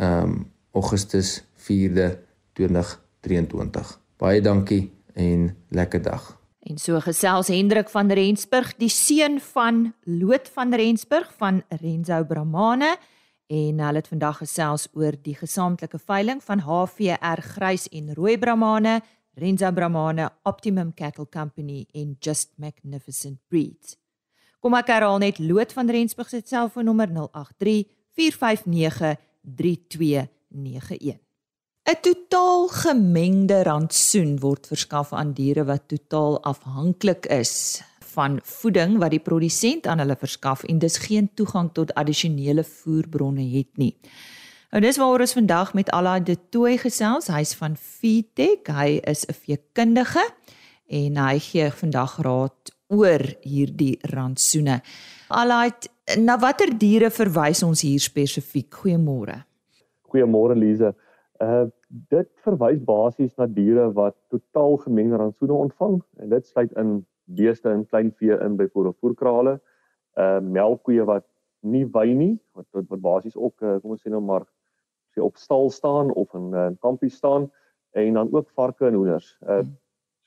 um 0.00 0.50
Augustus 0.72 1.44
4de 1.56 2.18
20 2.52 3.00
23. 3.20 4.00
Baie 4.16 4.40
dankie 4.40 4.90
en 5.14 5.56
lekker 5.68 6.02
dag. 6.02 6.41
En 6.62 6.78
so 6.78 7.00
gesels 7.02 7.48
Hendrik 7.50 7.88
van 7.90 8.10
Rensburg, 8.14 8.76
die 8.78 8.90
seun 8.90 9.40
van 9.42 9.88
Loot 10.06 10.46
van 10.54 10.74
Rensburg 10.74 11.32
van 11.40 11.62
Renzo 11.80 12.22
Bramane 12.24 12.92
en 13.52 13.80
hulle 13.82 13.98
het 13.98 14.08
vandag 14.08 14.38
gesels 14.44 14.86
oor 14.94 15.16
die 15.26 15.34
gesamentlike 15.36 15.98
veiling 15.98 16.38
van 16.44 16.62
HVR 16.62 17.42
grys 17.56 17.88
en 17.90 18.14
rooi 18.14 18.36
bramane, 18.38 19.00
Renza 19.34 19.72
Bramane, 19.72 20.28
Optimum 20.48 20.94
Cattle 20.94 21.26
Company 21.26 21.86
en 21.92 22.16
Just 22.20 22.52
Magnificent 22.56 23.40
Breeds. 23.48 23.96
Kom 24.62 24.76
ek 24.78 24.92
herhaal 24.94 25.18
net 25.18 25.40
Loot 25.42 25.74
van 25.74 25.90
Rensburg 25.90 26.30
se 26.30 26.44
selfoonnommer 26.46 27.10
083 27.10 27.90
459 28.14 29.16
3291. 29.42 31.18
'n 31.82 31.98
Totaal 32.00 32.68
gemengde 32.68 33.62
rantsoen 33.62 34.38
word 34.38 34.66
verskaf 34.70 35.12
aan 35.12 35.32
diere 35.34 35.64
wat 35.64 35.88
totaal 35.90 36.42
afhanklik 36.42 37.26
is 37.26 37.82
van 38.14 38.38
voeding 38.42 38.98
wat 39.02 39.10
die 39.10 39.20
produsent 39.20 39.86
aan 39.86 39.98
hulle 39.98 40.16
verskaf 40.16 40.62
en 40.62 40.78
dis 40.78 40.96
geen 41.02 41.30
toegang 41.34 41.72
tot 41.72 41.94
addisionele 41.94 42.62
voerbronne 42.64 43.48
het 43.56 43.76
nie. 43.82 43.96
Nou 44.70 44.82
dis 44.84 44.96
waaroor 44.96 45.26
ons 45.26 45.34
vandag 45.34 45.74
met 45.74 45.90
Alla 45.90 46.20
de 46.20 46.36
Tooi 46.48 46.78
gesels. 46.78 47.26
Hy's 47.26 47.54
van 47.54 47.74
Feedtech. 47.76 48.70
Hy 48.70 49.00
is 49.02 49.26
'n 49.26 49.34
veekundige 49.34 50.24
en 50.86 51.16
hy 51.16 51.38
gee 51.38 51.70
vandag 51.70 52.16
raad 52.22 52.70
oor 52.86 53.22
hierdie 53.40 53.98
rantsoene. 54.00 54.82
Alla, 55.28 55.70
na 56.18 56.38
watter 56.38 56.78
diere 56.78 57.10
verwys 57.10 57.62
ons 57.62 57.80
hier 57.80 58.00
spesifiek? 58.00 58.70
Goeiemôre. 58.74 59.44
Goeiemôre 60.02 60.54
Lize. 60.54 60.94
Uh 61.42 61.66
dit 62.12 62.28
verwys 62.44 62.80
basies 62.86 63.32
na 63.36 63.46
diere 63.46 63.88
wat 63.96 64.14
totaal 64.30 64.76
gemengde 64.84 65.18
rantsoene 65.20 65.56
ontvang 65.66 65.98
en 66.22 66.30
dit 66.30 66.46
sluit 66.46 66.72
in 66.80 67.00
beeste 67.38 67.70
en 67.70 67.86
kleinvee 67.86 68.38
in 68.46 68.56
byvoorbeeld 68.56 68.98
voerkrale, 69.00 69.58
uh 70.20 70.38
melkkoeie 70.40 71.04
wat 71.08 71.26
nie 71.62 71.84
wy 71.94 72.06
nie, 72.14 72.34
wat 72.58 72.66
wat, 72.76 72.86
wat 72.90 73.02
basies 73.02 73.36
ook 73.36 73.62
uh, 73.62 73.78
kom 73.82 73.94
ons 73.96 74.02
sê 74.02 74.10
nou 74.12 74.22
maar 74.22 74.46
sê 75.14 75.22
op 75.22 75.36
stal 75.40 75.70
staan 75.70 76.12
of 76.12 76.34
in 76.34 76.50
'n 76.50 76.54
uh, 76.54 76.70
kampie 76.80 77.10
staan 77.10 77.50
en 77.92 78.14
dan 78.14 78.32
ook 78.32 78.50
varke 78.50 78.86
en 78.86 78.94
hoenders. 78.94 79.36
Uh 79.48 79.62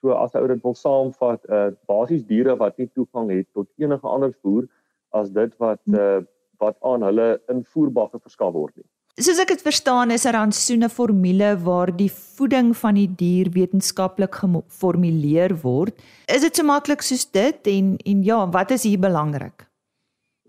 so 0.01 0.11
as 0.11 0.35
ou 0.35 0.47
dit 0.47 0.61
wil 0.63 0.75
saamvat, 0.75 1.45
uh 1.49 1.71
basies 1.87 2.25
diere 2.25 2.55
wat 2.55 2.77
nie 2.77 2.89
toegang 2.93 3.31
het 3.31 3.47
tot 3.53 3.67
enige 3.77 4.07
ander 4.07 4.33
voer 4.41 4.67
as 5.09 5.31
dit 5.31 5.57
wat 5.57 5.81
uh 5.87 6.21
wat 6.59 6.77
aan 6.83 7.03
hulle 7.03 7.39
invoerbakke 7.51 8.19
verskaf 8.19 8.53
word 8.53 8.75
nie. 8.75 8.87
Soos 9.15 9.39
ek 9.39 9.53
dit 9.53 9.61
verstaan 9.63 10.11
is 10.11 10.25
'n 10.27 10.33
rantsoene 10.35 10.89
formule 10.89 11.55
waar 11.63 11.91
die 11.95 12.11
voeding 12.11 12.73
van 12.75 12.95
die 12.95 13.07
dier 13.07 13.47
wetenskaplik 13.47 14.35
geformuleer 14.35 15.55
word. 15.63 15.95
Is 16.27 16.41
dit 16.41 16.55
so 16.55 16.63
maklik 16.63 17.01
soos 17.01 17.23
dit 17.31 17.67
en 17.67 17.95
en 18.05 18.23
ja, 18.23 18.45
wat 18.51 18.71
is 18.71 18.83
hier 18.83 18.99
belangrik? 18.99 19.69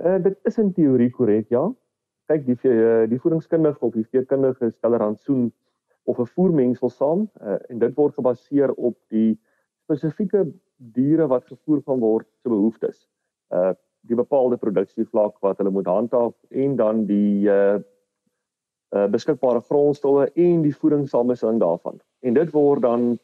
Uh 0.03 0.19
dit 0.19 0.39
is 0.45 0.59
in 0.59 0.73
teorie 0.73 1.11
korrek, 1.11 1.49
ja. 1.49 1.73
Kyk, 2.27 2.47
die 2.47 2.59
uh, 2.65 3.07
die 3.09 3.21
voedingskundige 3.21 3.81
of 3.81 3.95
die 3.95 4.09
veekundige 4.11 4.71
stel 4.71 4.95
'n 4.95 4.99
rantsoen 4.99 5.53
of 6.05 6.19
'n 6.19 6.27
voermengsel 6.27 6.91
saam 6.91 7.31
uh, 7.41 7.59
en 7.71 7.79
dit 7.79 7.95
word 7.95 8.15
gebaseer 8.15 8.75
op 8.75 8.99
die 9.09 9.39
spesifieke 9.85 10.43
diere 10.77 11.27
wat 11.27 11.47
gevoer 11.47 11.83
gaan 11.87 12.01
word 12.01 12.27
se 12.43 12.49
behoeftes. 12.49 13.07
Uh 13.55 13.75
die 14.09 14.19
bepaalde 14.19 14.57
produksievlak 14.57 15.37
wat 15.45 15.59
hulle 15.61 15.73
moet 15.75 15.87
handhaaf 15.91 16.35
en 16.51 16.77
dan 16.77 17.05
die 17.11 17.49
uh 17.51 17.79
uh, 18.95 19.07
beskikbare 19.11 19.61
grondstowwe 19.61 20.29
en 20.35 20.63
die 20.63 20.75
voedingssamestelling 20.77 21.61
daarvan. 21.61 21.99
En 22.21 22.35
dit 22.35 22.53
word 22.55 22.83
dan 22.83 23.17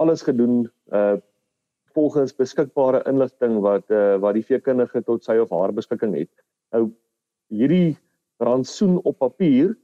alles 0.00 0.22
gedoen 0.22 0.64
uh 0.92 1.16
volgens 1.90 2.30
beskikbare 2.38 3.02
inligting 3.10 3.56
wat 3.60 3.90
uh 3.90 4.16
wat 4.22 4.36
die 4.38 4.46
veekundige 4.46 5.02
tot 5.02 5.24
sy 5.26 5.34
of 5.42 5.50
haar 5.50 5.72
beskikking 5.74 6.14
het. 6.14 6.30
Nou 6.70 6.92
hierdie 7.50 7.96
rantsoen 8.38 9.00
op 9.02 9.18
papier 9.18 9.74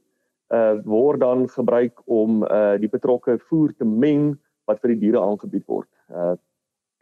uh 0.55 0.79
word 0.87 1.19
dan 1.19 1.49
gebruik 1.51 1.99
om 2.05 2.43
uh 2.47 2.77
die 2.79 2.89
betrokke 2.89 3.37
voer 3.49 3.75
te 3.75 3.85
meng 3.85 4.37
wat 4.65 4.79
vir 4.79 4.95
die 4.95 5.01
diere 5.03 5.21
aangebied 5.21 5.67
word. 5.67 5.89
Uh 6.07 6.35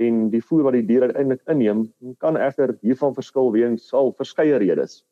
en 0.02 0.30
die 0.30 0.42
voer 0.44 0.66
wat 0.68 0.76
die 0.76 0.86
diere 0.86 1.12
eintlik 1.16 1.42
inneem 1.52 1.86
kan 2.24 2.38
egter 2.40 2.76
hiervan 2.84 3.16
verskil 3.16 3.52
weens 3.56 3.92
al 3.96 4.12
verskeie 4.18 4.58
redes. 4.62 5.04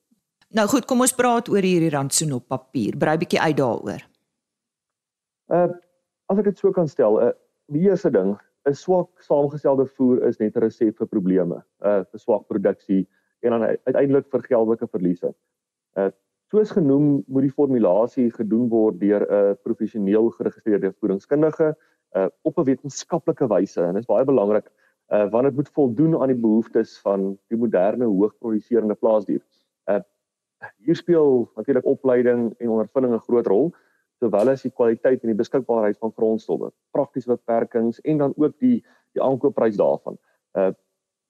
Nou 0.53 0.67
goed, 0.69 0.85
kom 0.85 1.01
ons 1.01 1.15
praat 1.15 1.49
oor 1.49 1.65
hierdie 1.65 1.91
rantsoen 1.93 2.35
op 2.37 2.47
papier. 2.51 2.97
Brei 2.99 3.15
bietjie 3.21 3.41
uit 3.41 3.57
daaroor. 3.57 4.03
Uh 5.51 5.69
as 6.31 6.39
ek 6.39 6.47
dit 6.47 6.57
so 6.57 6.71
kan 6.71 6.87
stel, 6.87 7.19
'n 7.19 7.29
uh, 7.29 7.33
die 7.69 7.83
eerste 7.85 8.09
ding, 8.09 8.37
'n 8.65 8.73
swak 8.73 9.21
saamgestelde 9.21 9.85
voer 9.97 10.23
is 10.27 10.39
net 10.39 10.55
'n 10.55 10.63
resep 10.63 10.97
vir 10.97 11.07
probleme. 11.07 11.63
Uh 11.83 12.03
vir 12.11 12.19
swak 12.19 12.47
produksie 12.47 13.07
en 13.43 13.51
dan 13.51 13.63
uiteindelik 13.85 14.27
vir 14.31 14.41
geldelike 14.41 14.87
verliese. 14.87 15.33
Uh 15.95 16.09
soos 16.53 16.71
genoem, 16.71 17.23
moet 17.27 17.43
die 17.43 17.51
formulasie 17.51 18.31
gedoen 18.31 18.69
word 18.69 18.99
deur 18.99 19.21
'n 19.21 19.33
uh, 19.33 19.53
professioneel 19.63 20.29
geregistreerde 20.29 20.93
voedingskundige 20.99 21.75
uh 21.75 21.92
op 22.41 22.57
'n 22.57 22.63
wetenskaplike 22.63 23.47
wyse 23.47 23.81
en 23.81 23.93
dit 23.93 24.03
is 24.03 24.09
baie 24.09 24.25
belangrik 24.25 24.69
uh 25.13 25.29
want 25.29 25.43
dit 25.43 25.55
moet 25.55 25.69
voldoen 25.69 26.21
aan 26.21 26.31
die 26.31 26.39
behoeftes 26.39 26.97
van 26.99 27.37
die 27.47 27.57
moderne 27.57 28.05
hoogproduserende 28.05 28.95
plaasdier. 28.95 29.41
Uh 29.91 30.01
hier 30.77 30.95
speel 30.95 31.49
natuurlik 31.55 31.85
opleiding 31.85 32.53
en 32.57 32.69
ondervinding 32.69 33.13
'n 33.13 33.25
groot 33.27 33.47
rol 33.47 33.73
sowel 34.19 34.49
as 34.49 34.61
die 34.61 34.71
kwaliteit 34.71 35.21
en 35.21 35.33
die 35.33 35.41
beskikbaarheid 35.41 35.97
van 35.97 36.13
grondstowwe, 36.15 36.71
praktiese 36.91 37.27
beperkings 37.27 37.99
en 38.01 38.17
dan 38.17 38.33
ook 38.37 38.59
die 38.59 38.85
die 39.11 39.21
aankoopprys 39.21 39.75
daarvan. 39.75 40.17
Uh 40.53 40.71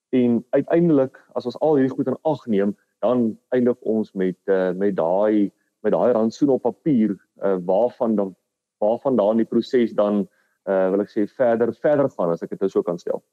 en 0.09 0.45
uiteindelik 0.49 1.17
as 1.33 1.45
ons 1.45 1.59
al 1.59 1.75
hierdie 1.75 1.95
goed 1.95 2.07
in 2.07 2.17
ag 2.21 2.45
neem, 2.45 2.75
dan 3.01 3.39
eindig 3.49 3.79
ons 3.81 4.13
met 4.13 4.37
uh 4.45 4.71
met 4.71 4.95
daai 4.95 5.51
met 5.79 5.91
daai 5.91 6.11
rantsoen 6.13 6.49
op 6.49 6.61
papier 6.61 7.17
uh 7.41 7.57
waarvan 7.65 8.15
dan 8.15 8.35
waarvan 8.77 9.15
daan 9.15 9.37
die 9.37 9.45
proses 9.45 9.91
dan 9.91 10.19
uh 10.19 10.27
wil 10.65 11.01
ek 11.03 11.09
sê 11.11 11.27
verder 11.27 11.73
verder 11.73 12.09
gaan 12.09 12.31
as 12.31 12.43
ek 12.43 12.49
dit 12.49 12.61
nou 12.61 12.69
so 12.69 12.83
kan 12.83 12.97
stel. 12.97 13.23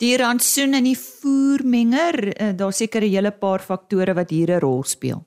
Die 0.00 0.16
rantsoen 0.16 0.78
en 0.78 0.86
die 0.88 0.96
voermenger, 0.96 2.16
uh, 2.32 2.52
daar 2.56 2.72
seker 2.72 3.02
'n 3.04 3.12
hele 3.12 3.32
paar 3.32 3.60
faktore 3.60 4.14
wat 4.14 4.30
hier 4.30 4.50
'n 4.50 4.60
rol 4.60 4.82
speel. 4.82 5.24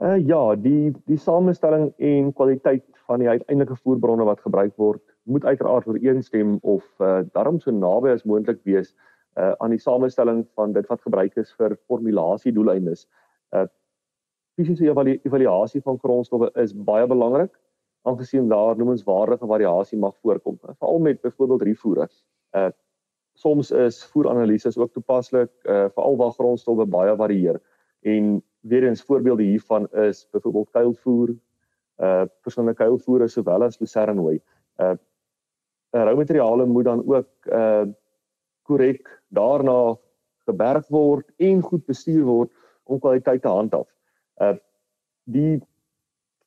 Uh 0.00 0.16
ja, 0.16 0.54
die 0.56 0.92
die 1.06 1.18
samestelling 1.18 1.92
en 1.98 2.32
kwaliteit 2.32 2.84
van 3.06 3.18
die 3.20 3.28
uiteindelike 3.28 3.76
voerbronne 3.76 4.24
wat 4.24 4.40
gebruik 4.40 4.76
word, 4.76 5.02
moet 5.22 5.44
uiteraard 5.44 5.86
ooreenstem 5.86 6.58
of 6.62 6.84
uh 6.98 7.22
daarom 7.32 7.60
so 7.60 7.70
naby 7.70 8.08
as 8.08 8.24
moontlik 8.24 8.60
wees 8.64 8.94
uh 9.36 9.52
aan 9.58 9.70
die 9.70 9.80
samestelling 9.80 10.46
van 10.54 10.72
dit 10.72 10.86
wat 10.88 11.02
gebruik 11.02 11.36
is 11.36 11.52
vir 11.58 11.76
formulasie 11.86 12.52
doeleindes. 12.52 13.08
Uh 13.52 13.66
fisiese 14.56 14.84
evaluasie 15.24 15.80
van 15.82 15.98
grondstowwe 15.98 16.50
is 16.54 16.74
baie 16.74 17.06
belangrik 17.06 17.52
aangesien 18.02 18.48
daar 18.48 18.76
noemenswaardige 18.76 19.46
variasie 19.46 19.98
mag 19.98 20.16
voorkom, 20.22 20.58
veral 20.60 20.98
met 20.98 21.20
byvoorbeeld 21.20 21.62
rifoere. 21.62 22.08
Uh 22.56 22.70
soms 23.40 23.70
is 23.70 24.04
voeranalises 24.04 24.76
ook 24.78 24.92
toepaslik 24.92 25.50
uh, 25.62 25.86
veral 25.94 26.16
waar 26.16 26.32
grondstowwe 26.36 26.84
baie 26.86 27.14
varieer. 27.16 27.60
En 28.00 28.42
weer 28.60 28.84
eens 28.84 29.02
voorbeelde 29.02 29.42
hiervan 29.42 29.88
is 29.88 30.26
byvoorbeeld 30.30 30.70
kuilvoer, 30.70 31.30
uh 31.96 32.24
verskillende 32.42 32.76
kuilvoere 32.76 33.28
sowel 33.28 33.62
as 33.62 33.78
lucerne. 33.78 34.40
Uh 34.76 34.92
roumateriale 35.90 36.66
moet 36.66 36.84
dan 36.84 37.02
ook 37.06 37.46
uh 37.46 37.86
korrek 38.62 39.22
daarna 39.28 39.96
geberg 40.44 40.88
word 40.88 41.30
en 41.36 41.62
goed 41.62 41.86
bestuur 41.86 42.24
word 42.24 42.52
om 42.84 42.98
kwaliteit 42.98 43.42
te 43.42 43.48
handhaaf. 43.48 43.88
Uh 44.36 44.56
die 45.24 45.62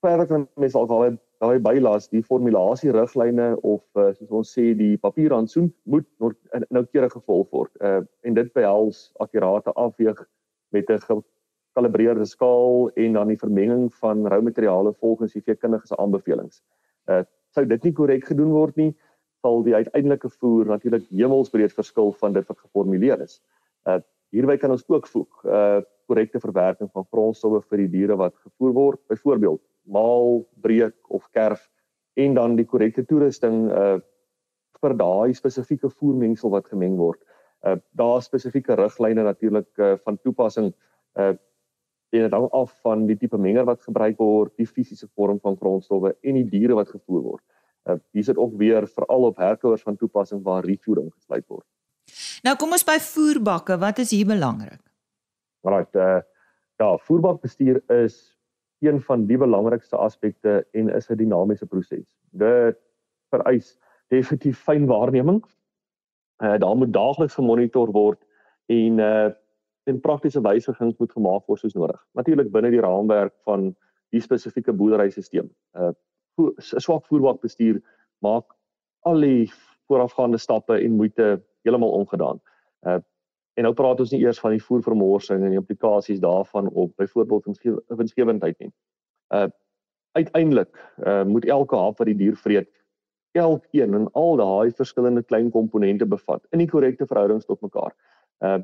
verder 0.02 0.28
kan 0.28 0.48
mens 0.56 0.76
al 0.76 0.88
al 0.88 1.18
daai 1.44 1.60
bylaas 1.60 2.08
die 2.12 2.24
formulasie 2.24 2.92
riglyne 2.96 3.54
of 3.68 3.84
uh, 4.00 4.12
soos 4.16 4.32
ons 4.40 4.52
sê 4.56 4.72
die 4.80 4.96
papierrantsoen 5.02 5.70
moet 5.92 6.08
noukeurig 6.70 7.16
gevolg 7.18 7.50
word. 7.52 7.72
Uh 7.82 8.02
en 8.24 8.38
dit 8.38 8.52
behels 8.56 9.06
akkurate 9.24 9.74
afweeg 9.86 10.20
met 10.76 10.90
'n 10.90 11.02
gekalibreerde 11.08 12.26
skaal 12.30 12.90
en 13.06 13.20
dan 13.20 13.34
die 13.34 13.40
vermenging 13.40 13.90
van 14.04 14.28
roumateriale 14.28 14.94
volgens 14.94 15.34
die 15.34 15.44
veekundige 15.44 15.88
se 15.88 15.98
aanbevelings. 15.98 16.62
Uh 17.08 17.24
sou 17.56 17.66
dit 17.66 17.84
nie 17.84 17.94
korrek 17.94 18.26
gedoen 18.26 18.52
word 18.52 18.76
nie, 18.76 18.94
sal 19.42 19.64
die 19.64 19.76
uiteindelike 19.76 20.30
voer 20.40 20.66
natuurlik 20.66 21.10
hemelsbreed 21.10 21.74
verskil 21.74 22.16
van 22.22 22.34
dit 22.34 22.48
wat 22.48 22.60
geformuleer 22.60 23.22
is. 23.22 23.42
Uh 23.86 24.00
hierby 24.32 24.58
kan 24.58 24.72
ons 24.72 24.88
ook 24.88 25.08
voeg 25.08 25.46
uh 25.46 25.82
korrekte 26.08 26.40
verwerking 26.40 26.90
van 26.92 27.06
grondstowwe 27.12 27.62
vir 27.70 27.78
die 27.78 27.92
diere 27.92 28.16
wat 28.16 28.36
gevoer 28.36 28.74
word, 28.74 29.00
byvoorbeeld 29.08 29.62
maal, 29.84 30.44
breek 30.62 30.96
of 31.10 31.30
kerf 31.32 31.70
en 32.14 32.34
dan 32.34 32.56
die 32.56 32.66
korrekte 32.66 33.06
toerusting 33.06 33.70
uh 33.72 34.00
vir 34.84 34.98
daai 35.00 35.32
spesifieke 35.32 35.88
voermengsel 35.88 36.52
wat 36.52 36.68
gemeng 36.68 36.98
word. 37.00 37.22
Uh 37.64 37.78
daar 37.96 38.22
spesifieke 38.22 38.76
riglyne 38.76 39.24
natuurlik 39.24 39.70
uh, 39.80 39.96
van 40.04 40.20
toepassing 40.20 40.74
uh 41.16 41.34
en 42.14 42.22
dit 42.28 42.34
hang 42.36 42.50
af 42.54 42.74
van 42.86 43.08
die 43.10 43.16
tipe 43.18 43.38
menger 43.42 43.66
wat 43.66 43.82
gebruik 43.82 44.20
word, 44.20 44.52
die 44.58 44.68
fisiese 44.70 45.08
vorm 45.16 45.40
van 45.42 45.56
grondstowwe 45.58 46.12
en 46.22 46.36
die 46.38 46.46
diere 46.50 46.76
wat 46.78 46.92
gevoer 46.92 47.22
word. 47.22 47.44
Uh 47.90 47.98
hier 48.12 48.28
sit 48.28 48.38
ook 48.38 48.58
weer 48.60 48.88
veral 48.88 49.32
op 49.32 49.40
herkouers 49.42 49.82
van 49.82 49.98
toepassing 49.98 50.44
waar 50.44 50.66
revoeding 50.66 51.10
gesluit 51.14 51.48
word. 51.48 51.66
Nou 52.44 52.56
kom 52.60 52.76
ons 52.76 52.86
by 52.86 53.00
voerbakke, 53.00 53.80
wat 53.80 54.04
is 54.04 54.12
hier 54.12 54.28
belangrik? 54.28 54.84
Right, 55.64 55.96
uh 55.96 56.22
ja, 56.82 56.98
voerbakbestuur 56.98 57.84
is 57.88 58.34
een 58.84 59.02
van 59.02 59.26
die 59.26 59.38
belangrikste 59.38 59.98
aspekte 59.98 60.68
en 60.72 60.90
is 60.90 61.10
'n 61.10 61.18
dinamiese 61.18 61.66
proses. 61.66 62.16
Dit 62.32 62.78
vereis 63.30 63.78
definitief 64.08 64.60
fyn 64.60 64.86
waarneming. 64.86 65.44
Uh 66.44 66.58
daar 66.60 66.76
moet 66.76 66.94
daagliks 66.94 67.34
gemonitor 67.34 67.92
word 67.92 68.26
en 68.66 69.00
uh 69.00 69.32
en 69.84 70.00
praktiese 70.00 70.42
wysigings 70.42 70.98
moet 70.98 71.12
gemaak 71.12 71.46
word 71.46 71.60
soos 71.60 71.74
nodig. 71.74 72.06
Natuurlik 72.12 72.52
binne 72.52 72.70
die 72.72 72.82
raamwerk 72.82 73.34
van 73.44 73.76
die 74.10 74.22
spesifieke 74.22 74.74
boerderysisteem. 74.74 75.50
Uh 75.74 75.92
'n 76.38 76.82
swak 76.82 77.06
voerbakbestuur 77.06 77.82
maak 78.20 78.56
al 79.00 79.20
die 79.20 79.52
voorafgaande 79.88 80.38
stappe 80.38 80.80
en 80.80 80.96
moeite 80.96 81.44
heeltemal 81.62 81.92
ongedaan. 81.92 82.42
Uh 82.82 83.00
En 83.54 83.68
nou 83.68 83.74
praat 83.78 84.00
ons 84.00 84.12
nie 84.12 84.22
eers 84.24 84.40
van 84.42 84.56
die 84.56 84.64
voervermorsing 84.64 85.44
en 85.44 85.54
die 85.54 85.60
implikasies 85.60 86.22
daarvan 86.24 86.70
op 86.70 86.96
byvoorbeeld 86.98 87.62
winsgewendheid 87.88 88.60
nie. 88.60 88.72
Uh 89.34 89.50
uiteindelik 90.14 90.78
uh 91.02 91.24
moet 91.26 91.46
elke 91.50 91.76
hap 91.76 91.98
wat 91.98 92.06
die 92.06 92.18
dier 92.18 92.36
vreet 92.38 92.70
elkeen 93.34 93.96
en 93.98 94.12
al 94.14 94.36
daai 94.38 94.72
verskillende 94.78 95.24
klein 95.24 95.50
komponente 95.52 96.06
bevat 96.06 96.44
in 96.54 96.62
die 96.62 96.70
korrekte 96.70 97.08
verhoudings 97.10 97.46
tot 97.50 97.62
mekaar. 97.66 97.96
Uh 98.46 98.60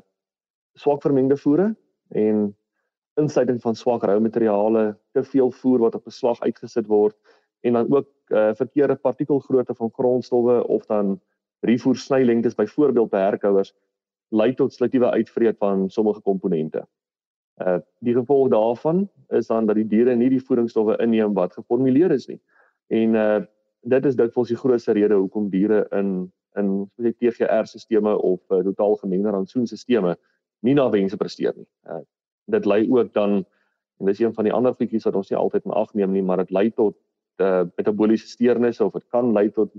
swak 0.78 1.02
vermengde 1.02 1.36
voere 1.36 1.72
en 2.14 2.44
insluiting 3.18 3.58
van 3.62 3.74
swak 3.74 4.04
rou 4.06 4.20
materiale, 4.22 4.94
te 5.12 5.24
veel 5.24 5.50
voer 5.50 5.82
wat 5.86 5.94
op 5.98 6.06
'n 6.06 6.14
slag 6.14 6.40
uitgesit 6.40 6.86
word 6.86 7.16
en 7.60 7.72
dan 7.72 7.90
ook 7.92 8.08
uh 8.28 8.54
verkeerde 8.54 8.96
partikelgrootte 8.96 9.74
van 9.74 9.90
grondstowwe 9.90 10.66
of 10.66 10.86
dan 10.86 11.20
refoer 11.60 11.96
snylengtes 11.96 12.54
byvoorbeeld 12.54 13.10
by 13.10 13.18
herkouers 13.18 13.74
lei 14.30 14.54
tot 14.54 14.72
selektiewe 14.74 15.10
uitvreet 15.10 15.58
van 15.58 15.88
sommige 15.90 16.20
komponente. 16.20 16.86
Uh 17.60 17.78
die 17.98 18.14
gevolg 18.14 18.48
daarvan 18.48 19.08
is 19.28 19.46
dan 19.46 19.66
dat 19.66 19.76
die 19.76 19.86
diere 19.86 20.14
nie 20.16 20.30
die 20.30 20.42
voedingsstowwe 20.42 20.96
inneem 21.02 21.34
wat 21.34 21.52
geformuleer 21.52 22.10
is 22.10 22.26
nie. 22.26 22.40
En 22.88 23.14
uh 23.14 23.40
dit 23.80 24.04
is 24.04 24.16
dikwels 24.16 24.48
die 24.48 24.56
grootste 24.60 24.92
rede 24.92 25.14
hoekom 25.14 25.48
diere 25.50 25.86
in 25.90 26.32
in 26.58 26.90
soos 26.96 27.12
TGR-stelsels 27.16 28.20
of 28.20 28.40
uh, 28.50 28.58
totaal 28.66 28.96
gemengde 28.96 29.30
rantsoenstelsels 29.30 30.16
nie 30.60 30.74
na 30.74 30.88
wense 30.90 31.16
presteer 31.16 31.54
nie. 31.56 31.68
Uh 31.88 32.02
dit 32.50 32.64
lei 32.66 32.90
ook 32.90 33.12
dan 33.12 33.44
en 34.00 34.06
dis 34.06 34.18
een 34.18 34.34
van 34.34 34.44
die 34.44 34.52
ander 34.52 34.74
goedjies 34.74 35.04
wat 35.04 35.14
ons 35.14 35.28
nie 35.30 35.38
altyd 35.38 35.64
in 35.64 35.76
ag 35.76 35.92
neem 35.94 36.12
nie, 36.12 36.22
maar 36.22 36.36
dit 36.36 36.50
lei 36.50 36.70
tot 36.70 36.96
uh 37.40 37.64
metaboliese 37.76 38.28
steurnisse 38.28 38.84
of 38.84 38.92
dit 38.92 39.06
kan 39.08 39.32
lei 39.32 39.50
tot 39.50 39.72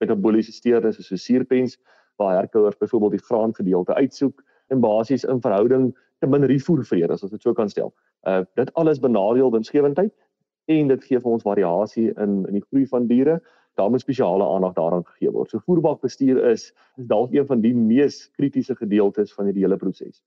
metaboliese 0.00 0.52
steurnisse 0.52 1.02
soos 1.02 1.24
suurpens 1.24 1.78
waar 2.20 2.36
herkouers 2.36 2.78
byvoorbeeld 2.80 3.18
die 3.18 3.26
graangedeelte 3.28 3.94
uitsoek 3.94 4.42
en 4.68 4.80
basies 4.80 5.24
in 5.24 5.40
verhouding 5.40 5.90
te 6.20 6.28
min 6.28 6.44
refoer 6.44 6.84
vreet 6.84 7.10
as 7.10 7.24
ons 7.26 7.32
dit 7.32 7.42
so 7.42 7.56
kan 7.56 7.70
stel. 7.72 7.94
Uh 8.28 8.42
dit 8.60 8.74
alles 8.80 9.00
benadeel 9.00 9.52
winsgewendheid 9.54 10.12
en 10.70 10.92
dit 10.92 11.06
gee 11.08 11.20
vir 11.20 11.32
ons 11.36 11.46
variasie 11.46 12.10
in 12.10 12.42
in 12.46 12.58
die 12.58 12.66
groei 12.68 12.86
van 12.90 13.08
diere. 13.10 13.40
Daar 13.78 13.90
moet 13.90 14.04
spesiale 14.04 14.46
aandag 14.54 14.74
daaraan 14.76 15.06
gegee 15.06 15.32
word. 15.32 15.50
So 15.50 15.62
voerbakbestuur 15.66 16.42
is 16.50 16.72
is 17.00 17.08
dalk 17.14 17.32
een 17.34 17.46
van 17.46 17.64
die 17.64 17.74
mees 17.74 18.26
kritiese 18.36 18.76
gedeeltes 18.76 19.32
van 19.32 19.48
hierdie 19.48 19.64
hele 19.64 19.80
proses. 19.80 20.20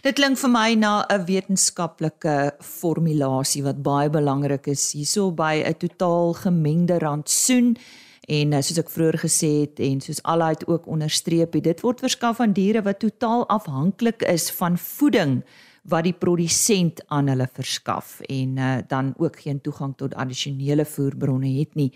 Dit 0.00 0.16
klink 0.16 0.38
vir 0.40 0.50
my 0.50 0.74
na 0.74 1.04
'n 1.12 1.24
wetenskaplike 1.28 2.36
formulasie 2.60 3.62
wat 3.62 3.82
baie 3.82 4.08
belangrik 4.10 4.66
is 4.66 4.92
hierso 4.92 5.30
by 5.30 5.62
'n 5.64 5.74
totaal 5.74 6.32
gemengde 6.32 6.98
rantsoen 6.98 7.76
en 8.30 8.52
eh, 8.54 8.62
soos 8.62 8.78
ek 8.78 8.92
vroeër 8.92 9.18
gesê 9.24 9.50
het 9.64 9.80
en 9.82 10.00
soos 10.04 10.22
alheid 10.28 10.62
ook 10.68 10.86
onderstreep 10.86 11.56
het 11.58 11.66
dit 11.66 11.82
word 11.82 12.02
verskaf 12.04 12.40
aan 12.40 12.54
diere 12.54 12.84
wat 12.86 13.02
totaal 13.02 13.46
afhanklik 13.50 14.22
is 14.30 14.50
van 14.54 14.78
voeding 14.78 15.40
wat 15.90 16.04
die 16.04 16.14
produsent 16.14 17.00
aan 17.08 17.30
hulle 17.32 17.48
verskaf 17.56 18.18
en 18.28 18.58
uh, 18.60 18.72
dan 18.88 19.14
ook 19.16 19.38
geen 19.40 19.60
toegang 19.64 19.94
tot 19.96 20.14
addisionele 20.14 20.84
voerbronne 20.84 21.48
het 21.56 21.74
nie. 21.74 21.88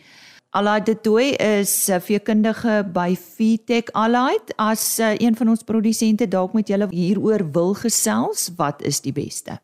Allied 0.56 0.86
de 0.86 0.94
Tooi 1.00 1.34
is 1.36 1.88
'n 1.88 1.92
uh, 1.92 2.00
veekundige 2.00 2.88
by 2.92 3.14
Feedtech 3.14 3.92
Allied 3.92 4.54
as 4.56 4.98
uh, 4.98 5.14
een 5.18 5.36
van 5.36 5.48
ons 5.48 5.62
produsente 5.62 6.28
dalk 6.28 6.52
met 6.52 6.68
julle 6.68 6.88
hieroor 6.90 7.50
wil 7.52 7.74
gesels, 7.74 8.50
wat 8.56 8.82
is 8.82 9.00
die 9.00 9.12
beste? 9.12 9.60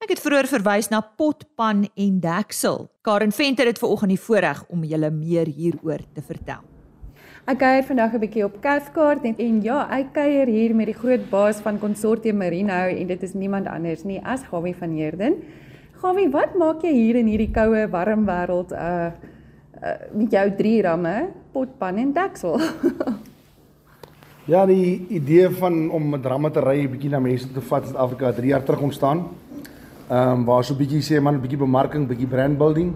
Ek 0.00 0.08
het 0.08 0.20
vroeër 0.20 0.46
verwys 0.48 0.88
na 0.88 1.00
potpan 1.00 1.90
en 1.94 2.20
deksel. 2.20 2.90
Karen 3.00 3.32
Venter 3.32 3.66
het 3.66 3.78
ver 3.78 3.88
oggend 3.88 4.10
die 4.10 4.20
voorreg 4.20 4.64
om 4.68 4.84
julle 4.84 5.10
meer 5.10 5.46
hieroor 5.46 6.00
te 6.12 6.22
vertel. 6.22 6.69
Ek 7.48 7.56
kuier 7.56 7.84
vandag 7.88 8.12
'n 8.12 8.20
bietjie 8.20 8.44
op 8.44 8.60
Cathcart 8.60 9.24
en, 9.24 9.34
en 9.38 9.62
ja, 9.64 9.88
ek 9.96 10.12
kuier 10.12 10.46
hier 10.46 10.74
met 10.76 10.90
die 10.92 10.94
groot 10.94 11.24
baas 11.30 11.60
van 11.64 11.78
Consortium 11.80 12.36
Merino 12.36 12.84
en 12.92 13.06
dit 13.06 13.22
is 13.22 13.32
niemand 13.32 13.66
anders 13.66 14.04
nie 14.04 14.20
as 14.24 14.44
Gawie 14.44 14.74
van 14.76 14.90
Heerden. 14.92 15.38
Gawie, 16.02 16.28
wat 16.28 16.54
maak 16.54 16.82
jy 16.84 16.92
hier 16.92 17.16
in 17.16 17.26
hierdie 17.26 17.50
koue, 17.50 17.88
warm 17.88 18.26
wêreld 18.28 18.72
uh, 18.72 19.08
uh 19.80 19.96
met 20.12 20.30
jou 20.30 20.50
drie 20.58 20.82
ramme, 20.82 21.30
potpan 21.52 21.96
en 21.96 22.12
deksel? 22.12 22.60
ja, 24.52 24.66
die 24.66 25.06
idee 25.08 25.48
van 25.48 25.90
om 25.90 26.10
met 26.10 26.26
ramme 26.26 26.50
te 26.50 26.60
ry 26.60 26.84
'n 26.84 26.92
bietjie 26.92 27.10
na 27.10 27.20
mense 27.20 27.48
te 27.48 27.60
vat 27.60 27.82
in 27.82 27.88
Suid-Afrika 27.88 28.32
3 28.32 28.48
jaar 28.52 28.64
terug 28.64 28.82
ontstaan. 28.82 29.24
Ehm 30.10 30.32
um, 30.32 30.44
waar 30.44 30.64
so 30.64 30.74
'n 30.74 30.78
bietjie 30.78 31.00
sê 31.00 31.22
man, 31.22 31.34
'n 31.34 31.40
bietjie 31.40 31.64
bemarking, 31.64 32.06
bietjie 32.06 32.28
brand 32.28 32.58
building. 32.58 32.92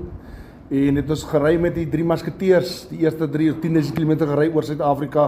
En 0.74 0.96
dit 0.98 1.10
ons 1.12 1.24
gery 1.30 1.54
met 1.60 1.74
die 1.76 1.86
drie 1.90 2.04
masketeers, 2.06 2.86
die 2.90 3.04
eerste 3.04 3.28
3 3.30 3.50
of 3.52 3.58
10000 3.62 3.94
km 3.94 4.14
gery 4.26 4.46
oor 4.50 4.66
Suid-Afrika. 4.66 5.26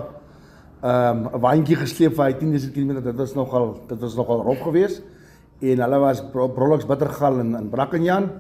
Ehm 0.83 1.21
um, 1.27 1.29
'n 1.37 1.41
waandjie 1.41 1.77
gesleep 1.77 2.17
vir 2.17 2.25
hy 2.25 2.33
10000 2.41 2.73
km. 2.75 3.03
Dit 3.05 3.17
was 3.17 3.35
nogal 3.35 3.77
dit 3.89 4.01
was 4.01 4.17
nogal 4.17 4.43
rof 4.43 4.61
geweest. 4.61 5.03
En 5.61 5.79
hulle 5.85 5.99
was 5.99 6.23
Brolux 6.33 6.87
Bittergal 6.87 7.39
in 7.41 7.55
in 7.55 7.69
Brackenjan. 7.71 8.31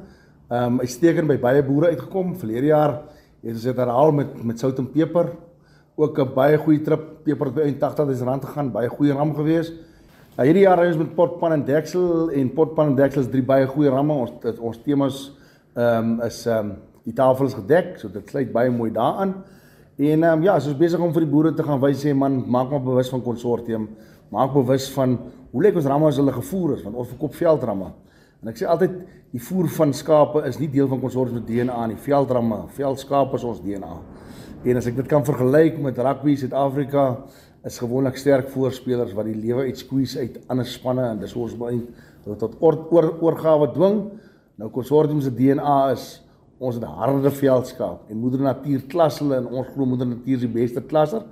Ehm 0.50 0.80
um, 0.80 0.86
steek 0.86 1.26
by 1.26 1.38
baie 1.38 1.62
boere 1.62 1.86
uitgekom. 1.88 2.34
Verlede 2.36 2.66
jaar 2.66 3.02
het 3.42 3.54
ons 3.54 3.62
dit 3.62 3.76
herhaal 3.76 4.12
met 4.12 4.44
met 4.44 4.58
sout 4.58 4.78
en 4.78 4.90
peper. 4.90 5.30
Ook 5.96 6.18
'n 6.18 6.34
baie 6.34 6.58
goeie 6.58 6.80
trip. 6.80 7.22
Peper 7.22 7.46
het 7.46 7.54
by 7.54 7.62
80000 7.62 8.28
rand 8.28 8.44
gegaan. 8.44 8.72
Baie 8.72 8.88
goeie 8.88 9.12
ram 9.12 9.34
geweest. 9.34 9.72
Nou 10.36 10.46
hierdie 10.46 10.64
jaar 10.64 10.78
ry 10.78 10.88
ons 10.88 10.98
met 10.98 11.14
potpan 11.14 11.52
en 11.52 11.64
deksel 11.64 12.30
en 12.30 12.52
potpan 12.52 12.86
en 12.86 12.96
deksel 12.96 13.22
is 13.22 13.28
drie 13.28 13.44
baie 13.44 13.66
goeie 13.66 13.90
ramme. 13.90 14.12
Ons 14.12 14.58
ons 14.60 14.82
temas 14.82 15.32
ehm 15.76 16.20
um, 16.20 16.20
is 16.20 16.46
ehm 16.46 16.58
um, 16.58 16.76
die 17.06 17.14
tafel 17.14 17.46
is 17.46 17.54
gedek, 17.54 17.94
so 18.00 18.10
dit 18.12 18.30
sluit 18.30 18.50
baie 18.54 18.72
mooi 18.74 18.90
daaraan. 18.94 19.36
En 19.96 20.24
ehm 20.24 20.32
um, 20.32 20.42
ja, 20.44 20.56
ons 20.58 20.66
is 20.68 20.76
besig 20.76 21.00
om 21.00 21.12
vir 21.14 21.24
die 21.24 21.30
boere 21.32 21.54
te 21.56 21.64
gaan 21.64 21.80
wys 21.80 22.02
sê 22.02 22.12
man, 22.14 22.42
maak 22.50 22.72
maar 22.74 22.82
bewus 22.84 23.08
van 23.12 23.22
konsortium, 23.24 23.86
maak 24.34 24.52
bewus 24.52 24.90
van 24.92 25.14
hoe 25.52 25.62
lyk 25.62 25.78
ons 25.78 25.86
ramme 25.88 26.10
as 26.10 26.18
hulle 26.20 26.34
gevoer 26.34 26.74
is, 26.76 26.82
want 26.84 26.98
ons 26.98 27.08
verkoop 27.14 27.38
veldramme. 27.38 27.92
En 28.42 28.50
ek 28.52 28.58
sê 28.60 28.66
altyd 28.68 28.98
die 29.32 29.40
voer 29.40 29.70
van 29.78 29.94
skape 29.96 30.42
is 30.48 30.58
nie 30.60 30.68
deel 30.72 30.90
van 30.90 31.00
konsortium 31.00 31.40
se 31.40 31.46
DNA 31.48 31.86
nie. 31.92 31.96
Veldramme, 32.04 32.66
velskape 32.76 33.38
is 33.40 33.46
ons 33.48 33.62
DNA. 33.64 33.94
En 34.66 34.80
as 34.80 34.90
ek 34.90 34.98
dit 34.98 35.08
kan 35.08 35.24
vergelyk 35.24 35.80
met 35.82 35.98
rugby 36.02 36.36
Suid-Afrika 36.36 37.06
is 37.66 37.80
gewoonlik 37.82 38.18
sterk 38.20 38.50
voorspelers 38.52 39.14
wat 39.16 39.26
die 39.30 39.38
lewe 39.38 39.66
uit 39.66 39.78
squeeze 39.80 40.20
uit 40.20 40.38
ander 40.52 40.68
spanne 40.68 41.08
en 41.14 41.22
dis 41.22 41.34
ons 41.38 41.56
baie 41.58 41.80
tot 42.38 42.54
oor, 42.60 43.10
oorgawe 43.22 43.70
dwing. 43.74 44.00
Nou 44.58 44.70
konsortium 44.74 45.22
se 45.22 45.32
DNA 45.34 45.78
is 45.94 46.06
ons 46.58 46.74
het 46.74 46.84
'n 46.84 46.96
harde 46.98 47.30
veldskaap 47.30 48.10
en 48.10 48.16
moeder 48.16 48.40
natuur 48.40 48.82
klas 48.88 49.18
hulle 49.18 49.36
en 49.36 49.46
ons 49.46 49.66
glo 49.66 49.84
moeder 49.84 50.06
natuur 50.06 50.34
is 50.34 50.40
die 50.40 50.48
beste 50.48 50.80
klasser. 50.80 51.22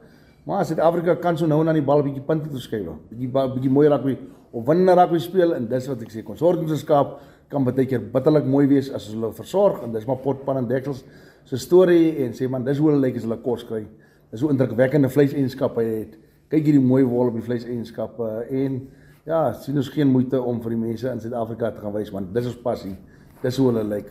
Maar 0.45 0.65
Suid-Afrika 0.65 1.15
kan 1.15 1.39
so 1.39 1.47
nou 1.47 1.61
en 1.61 1.67
dan 1.67 1.75
die 1.75 1.83
bal 1.83 1.99
'n 1.99 2.05
bietjie 2.05 2.23
punte 2.23 2.49
toeskuif. 2.49 2.87
Bietjie 3.09 3.29
bietjie 3.29 3.71
mooi 3.71 3.89
rugby 3.89 4.19
of 4.53 4.67
wen 4.67 4.87
rugby 4.87 5.19
speel 5.19 5.55
en 5.55 5.69
dis 5.69 5.87
wat 5.87 6.03
ek 6.03 6.11
sê 6.11 6.23
konsortium 6.23 6.69
se 6.69 6.77
skaap 6.77 7.21
kan 7.49 7.65
baie 7.65 7.87
keer 7.87 8.01
bitterlik 8.01 8.45
mooi 8.45 8.67
wees 8.67 8.91
as 8.93 9.09
hulle 9.13 9.33
versorg 9.33 9.83
en 9.83 9.93
dis 9.93 10.07
maar 10.07 10.17
potpan 10.17 10.57
en 10.57 10.69
deksels 10.69 11.05
se 11.45 11.57
storie 11.57 12.25
en 12.25 12.33
sê 12.33 12.49
man 12.49 12.65
dis 12.65 12.79
hoe 12.79 12.91
hulle 12.91 13.01
lyk 13.01 13.17
as 13.17 13.23
hulle 13.23 13.41
kos 13.43 13.65
kry. 13.65 13.87
so 14.35 14.49
indrukwekkende 14.51 15.09
vleiseienskappe 15.09 15.81
het. 15.81 16.17
Kyk 16.51 16.65
hierdie 16.65 16.83
mooi 16.83 17.05
wol 17.05 17.29
op 17.29 17.35
die 17.35 17.43
vleiseienskappe 17.43 18.47
en 18.51 18.81
ja, 19.25 19.53
sien 19.53 19.77
ons 19.77 19.89
geen 19.89 20.09
moeite 20.11 20.41
om 20.43 20.61
vir 20.61 20.75
die 20.75 20.81
mense 20.81 21.11
in 21.11 21.21
Suid-Afrika 21.21 21.71
te 21.71 21.81
gaan 21.81 21.95
wys 21.95 22.11
want 22.11 22.35
dis 22.35 22.47
ons 22.51 22.57
passie. 22.57 22.97
Dis 23.43 23.57
hoe 23.57 23.69
hulle 23.71 23.85
lyk. 23.85 24.11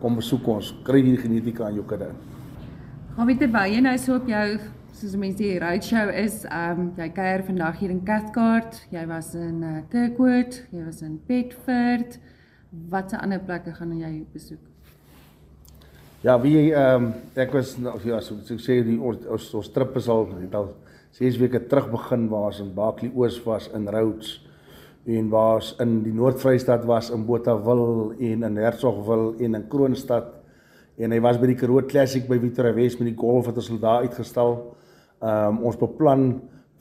Kom 0.00 0.18
besoek 0.18 0.48
ons, 0.52 0.72
kry 0.84 1.00
hierdie 1.00 1.22
genetika 1.22 1.66
aan 1.66 1.78
jou 1.78 1.84
kudde. 1.88 2.10
Gaan 3.16 3.28
weet 3.30 3.38
terwyl 3.40 3.72
jy 3.72 3.80
nou 3.80 3.94
so 4.00 4.18
op 4.18 4.26
jou 4.28 4.46
soos 4.96 5.16
mense 5.20 5.40
die 5.40 5.58
roadshow 5.60 6.10
is, 6.12 6.42
ehm 6.48 6.80
um, 6.80 6.86
jy 6.96 7.08
kuier 7.16 7.44
vandag 7.44 7.80
hier 7.80 7.92
in 7.92 8.00
Cathcart, 8.04 8.78
jy 8.92 9.04
was 9.08 9.34
in 9.36 9.60
uh, 9.64 9.82
Kirkwood, 9.92 10.62
jy 10.72 10.84
was 10.84 11.02
in 11.04 11.18
Bedford. 11.28 12.18
Watse 12.90 13.18
ander 13.20 13.40
plekke 13.40 13.72
gaan 13.76 13.92
jy 13.96 14.12
besoek? 14.32 14.62
Ja, 16.24 16.38
wie 16.40 16.72
ehm 16.72 17.10
um, 17.10 17.12
ek 17.36 17.52
was 17.56 17.76
nou 17.80 17.96
ja, 18.04 18.20
so, 18.24 18.40
so 18.44 18.56
sê 18.60 18.80
die 18.84 18.96
ons 19.00 19.52
ons 19.54 19.72
trip 19.72 19.96
is 20.00 20.08
al 20.12 20.28
het 20.40 20.56
al 20.56 20.72
6 21.16 21.36
weke 21.40 21.60
terug 21.70 21.90
begin 21.92 22.28
waar 22.32 22.50
ons 22.50 22.60
in 22.64 22.72
Baaklie 22.76 23.12
Oos 23.14 23.36
was 23.44 23.68
in 23.76 23.88
Rhodes 23.88 24.40
en 25.06 25.28
waar 25.30 25.60
ons 25.60 25.70
in 25.82 26.00
die 26.02 26.14
Noord-Vrystaat 26.14 26.84
was 26.88 27.12
in 27.14 27.24
Botawil 27.26 28.12
en 28.18 28.42
in 28.48 28.58
Hertsgwil 28.58 29.36
en 29.38 29.54
in 29.54 29.68
Kroonstad 29.70 30.32
en 30.98 31.12
hy 31.12 31.20
was 31.22 31.38
by 31.38 31.50
die 31.52 31.58
Karoo 31.58 31.84
Classic 31.86 32.26
by 32.28 32.38
Victoria 32.42 32.74
West 32.74 33.00
met 33.00 33.10
die 33.12 33.18
golf 33.18 33.46
wat 33.46 33.60
ons 33.60 33.70
al 33.70 33.80
daar 33.82 34.06
uitgestal. 34.06 34.54
Ehm 35.22 35.56
um, 35.56 35.64
ons 35.70 35.78
beplan 35.80 36.26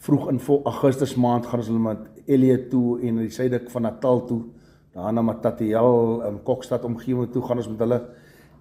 vroeg 0.05 0.29
in 0.33 0.39
Augustus 0.65 1.15
maand 1.15 1.45
gaan 1.45 1.61
ons 1.61 1.71
hulle 1.71 1.83
met 1.83 2.27
Elliot 2.27 2.69
toe 2.69 2.99
en 3.01 3.21
die 3.21 3.31
suidelike 3.31 3.71
van 3.71 3.85
Natal 3.87 4.25
toe, 4.27 4.41
daarna 4.93 5.21
Matatiel 5.21 6.23
in 6.27 6.39
Kokstad 6.43 6.85
omgewing 6.85 7.31
toe 7.31 7.43
gaan 7.43 7.61
ons 7.61 7.69
met 7.69 7.79
hulle 7.79 8.01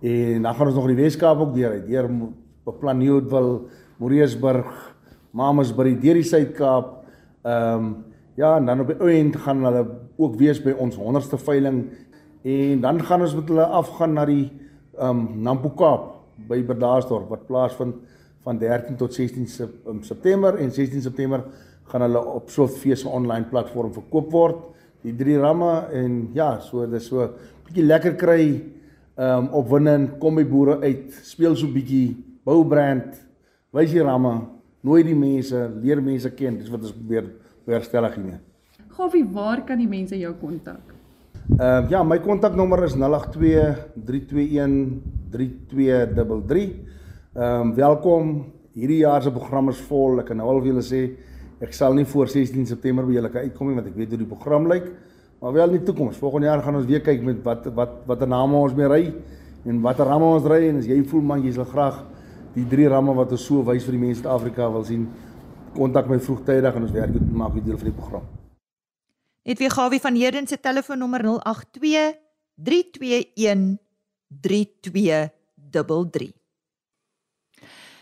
En 0.04 0.42
dan 0.42 0.54
gaan 0.54 0.66
ons 0.66 0.74
nog 0.74 0.88
in 0.88 0.96
die 0.96 1.02
Weskaap 1.02 1.38
ook 1.40 1.54
deur 1.54 1.70
uit. 1.70 1.86
Deur 1.86 2.10
beplan 2.64 2.98
Nieuwdwil, 2.98 3.68
Moreesburg, 3.96 4.96
Mamasbury, 5.30 5.94
deur 6.00 6.20
die 6.20 6.28
Suid-Kaap. 6.28 6.98
Ehm 7.42 7.86
um, 7.86 7.94
ja, 8.34 8.56
en 8.56 8.66
dan 8.66 8.80
op 8.80 8.86
die 8.86 8.98
einde 8.98 9.38
gaan 9.38 9.64
hulle 9.64 9.86
ook 10.16 10.36
wees 10.40 10.60
by 10.62 10.74
ons 10.78 10.98
100ste 10.98 11.38
veiling 11.38 11.84
en 12.44 12.80
dan 12.80 13.00
gaan 13.02 13.22
ons 13.24 13.34
met 13.34 13.48
hulle 13.48 13.66
afgaan 13.80 14.18
na 14.18 14.26
die 14.28 14.50
ehm 14.94 15.10
um, 15.10 15.42
Nampo 15.42 15.70
Kaap 15.74 16.10
by 16.48 16.60
Berdaarsdorp 16.66 17.30
wat 17.30 17.46
plaasvind 17.46 17.96
van 18.44 18.58
13 18.58 18.96
tot 18.96 19.14
16 19.14 19.46
ehm, 19.46 20.02
September 20.02 20.58
en 20.58 20.70
16 20.72 21.02
September 21.02 21.44
gaan 21.90 22.04
hulle 22.06 22.20
op 22.24 22.50
Softfees 22.50 23.00
se 23.00 23.08
online 23.08 23.44
platform 23.50 23.92
verkoop 23.92 24.30
word. 24.32 24.60
Die 25.04 25.14
drie 25.16 25.36
ramme 25.38 25.88
en 25.92 26.30
ja, 26.34 26.60
so 26.60 26.86
dis 26.86 27.06
so 27.06 27.22
'n 27.22 27.30
bietjie 27.66 27.84
lekker 27.84 28.14
kry 28.16 28.62
ehm 29.16 29.44
um, 29.44 29.48
opwindend, 29.48 30.18
kom 30.18 30.34
by 30.34 30.44
boere 30.44 30.80
uit, 30.82 31.12
speel 31.22 31.56
so 31.56 31.66
bietjie, 31.66 32.16
bou 32.44 32.64
brand, 32.64 33.14
wys 33.70 33.92
die 33.92 34.02
ramme, 34.02 34.48
nooi 34.82 35.02
die 35.02 35.14
mense, 35.14 35.70
leer 35.82 36.02
mense 36.02 36.30
ken, 36.34 36.58
dis 36.58 36.70
wat 36.70 36.82
ons 36.82 36.92
probeer 36.92 37.30
herstellig 37.72 38.14
hiermee. 38.14 38.40
Gawie, 38.94 39.24
waar 39.32 39.64
kan 39.64 39.78
die 39.78 39.88
mense 39.88 40.18
jou 40.18 40.34
kontak? 40.40 40.92
Ehm 41.58 41.84
uh, 41.84 41.90
ja, 41.90 42.02
my 42.02 42.18
kontaknommer 42.24 42.84
is 42.84 42.94
082 42.96 43.76
321 44.04 45.00
3233. 45.30 46.70
Ehm 47.34 47.60
um, 47.60 47.74
welkom. 47.74 48.34
Hierdie 48.74 48.98
jaar 48.98 49.22
se 49.22 49.30
program 49.30 49.68
is 49.68 49.80
vol. 49.88 50.18
Ek 50.18 50.26
kan 50.26 50.36
nou 50.36 50.48
al 50.48 50.60
vir 50.60 50.72
julle 50.72 50.82
sê 50.82 51.02
ek 51.62 51.72
sal 51.72 51.94
nie 51.94 52.04
voor 52.04 52.28
16 52.28 52.66
September 52.66 53.06
by 53.06 53.14
julle 53.14 53.30
kan 53.30 53.44
uitkom 53.46 53.68
nie 53.68 53.76
want 53.78 53.88
ek 53.88 53.96
weet 53.96 54.10
hoe 54.14 54.18
die 54.18 54.30
program 54.30 54.68
lyk. 54.68 54.90
Maar 55.40 55.52
wel 55.52 55.74
in 55.74 55.78
die 55.78 55.86
toekoms. 55.86 56.16
Volgende 56.16 56.46
jaar 56.46 56.62
gaan 56.62 56.76
ons 56.76 56.86
weer 56.88 57.00
kyk 57.04 57.22
met 57.22 57.42
wat 57.44 57.68
wat 57.74 58.00
watter 58.06 58.28
name 58.28 58.56
ons 58.56 58.74
mee 58.74 58.88
ry 58.88 59.04
en 59.64 59.80
watter 59.80 60.06
ramme 60.06 60.26
ons 60.36 60.46
ry 60.48 60.68
en 60.68 60.78
as 60.80 60.88
jy 60.88 60.98
voel 61.08 61.22
man 61.24 61.42
jy 61.44 61.52
sal 61.56 61.68
graag 61.68 62.02
die 62.54 62.64
drie 62.70 62.88
ramme 62.88 63.14
wat 63.16 63.32
ons 63.34 63.44
so 63.44 63.62
wys 63.66 63.84
vir 63.86 63.96
die 63.96 64.02
mense 64.06 64.22
in 64.22 64.30
Afrika 64.30 64.68
wil 64.70 64.84
sien, 64.86 65.08
kontak 65.74 66.08
my 66.08 66.18
vroegtydig 66.20 66.74
en 66.74 66.82
ons 66.86 66.94
werk 66.94 67.12
dit 67.12 67.32
maak 67.32 67.54
dit 67.54 67.64
deel 67.64 67.78
van 67.80 67.90
die 67.90 67.98
program. 67.98 68.24
Net 69.44 69.58
weer 69.58 69.70
Gawie 69.70 70.00
van 70.00 70.14
Heerden 70.14 70.46
se 70.46 70.60
telefoonnommer 70.60 71.20
082 71.26 72.14
321 72.54 73.78
3233. 74.40 76.32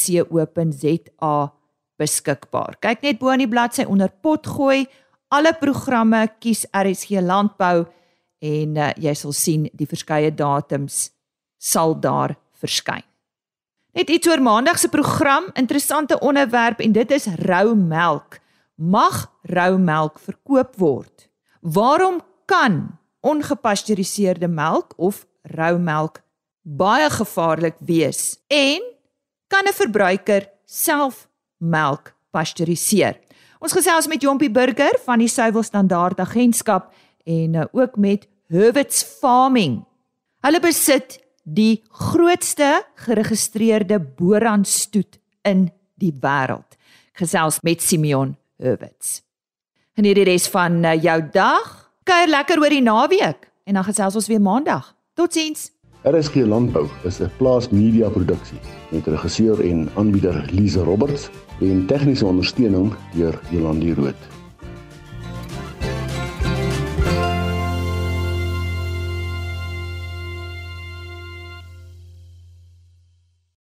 beskikbaar. 1.97 2.77
Kyk 2.79 3.01
net 3.03 3.19
bo 3.19 3.29
aan 3.33 3.43
die 3.43 3.49
bladsy 3.49 3.83
onder 3.89 4.13
potgooi. 4.23 4.87
Alle 5.35 5.55
programme 5.59 6.29
kies 6.39 6.67
RSG 6.71 7.11
Landbou 7.25 7.87
en 8.45 8.77
uh, 8.77 8.93
jy 9.01 9.15
sal 9.19 9.33
sien 9.33 9.69
die 9.73 9.89
verskeie 9.89 10.35
datums 10.35 11.11
sal 11.59 12.01
daar 12.01 12.37
verskyn. 12.61 13.08
Net 13.97 14.11
iets 14.13 14.29
oor 14.29 14.43
maandag 14.43 14.79
se 14.79 14.89
program, 14.89 15.49
interessante 15.55 16.19
onderwerp 16.21 16.81
en 16.81 16.93
dit 16.93 17.11
is 17.11 17.27
rou 17.49 17.75
melk. 17.77 18.39
Mag 18.75 19.27
rou 19.43 19.79
melk 19.79 20.19
verkoop 20.19 20.77
word? 20.77 21.29
Waarom 21.61 22.21
kan 22.45 22.99
ongepasteuriseerde 23.21 24.49
melk 24.49 24.93
of 24.97 25.27
rou 25.43 25.79
melk 25.79 26.21
baie 26.63 27.11
gevaarlik 27.11 27.77
wees? 27.81 28.39
En 28.47 28.83
kan 29.49 29.65
'n 29.65 29.73
verbruiker 29.73 30.49
self 30.65 31.29
melk 31.57 32.15
pasteuriseer. 32.31 33.19
Ons 33.59 33.73
gesels 33.73 34.07
met 34.07 34.23
Jompie 34.23 34.51
Burger 34.51 34.99
van 35.05 35.19
die 35.19 35.29
Suiwel 35.29 35.63
Standaard 35.63 36.21
Agentskap 36.21 36.93
en 37.25 37.55
uh, 37.55 37.65
ook 37.73 37.97
met 37.97 38.29
Herwitz 38.49 39.03
Farming. 39.03 39.85
Hulle 40.41 40.61
besit 40.61 41.19
die 41.55 41.83
grootste 41.89 42.83
geregistreerde 42.95 44.01
boerandstoet 44.01 45.19
in 45.43 45.69
die 45.99 46.13
wêreld. 46.21 46.77
Gesels 47.19 47.61
met 47.63 47.83
Simeon 47.83 48.37
Herwitz. 48.61 49.21
En 49.99 50.07
hierdie 50.07 50.29
res 50.29 50.47
van 50.53 50.85
uh, 50.85 50.95
jou 51.03 51.19
dag, 51.35 51.91
kuier 52.07 52.31
lekker 52.31 52.61
oor 52.63 52.75
die 52.75 52.85
naweek 52.85 53.49
en 53.69 53.81
dan 53.81 53.87
gesels 53.89 54.17
ons 54.17 54.31
weer 54.31 54.43
maandag. 54.43 54.95
Totsiens. 55.19 55.71
RSG 56.07 56.47
Landbou 56.47 56.87
is 57.05 57.19
'n 57.21 57.31
plaas 57.39 57.69
media 57.71 58.09
produksie 58.09 58.61
met 58.91 59.07
regisseur 59.07 59.61
en 59.61 59.89
aanbieder 59.97 60.47
Lize 60.53 60.81
Roberts 60.81 61.29
en 61.61 61.87
tegniese 61.87 62.27
ondersteuning 62.27 62.95
deur 63.15 63.41
Jolande 63.51 63.95
Rooi. 63.95 64.38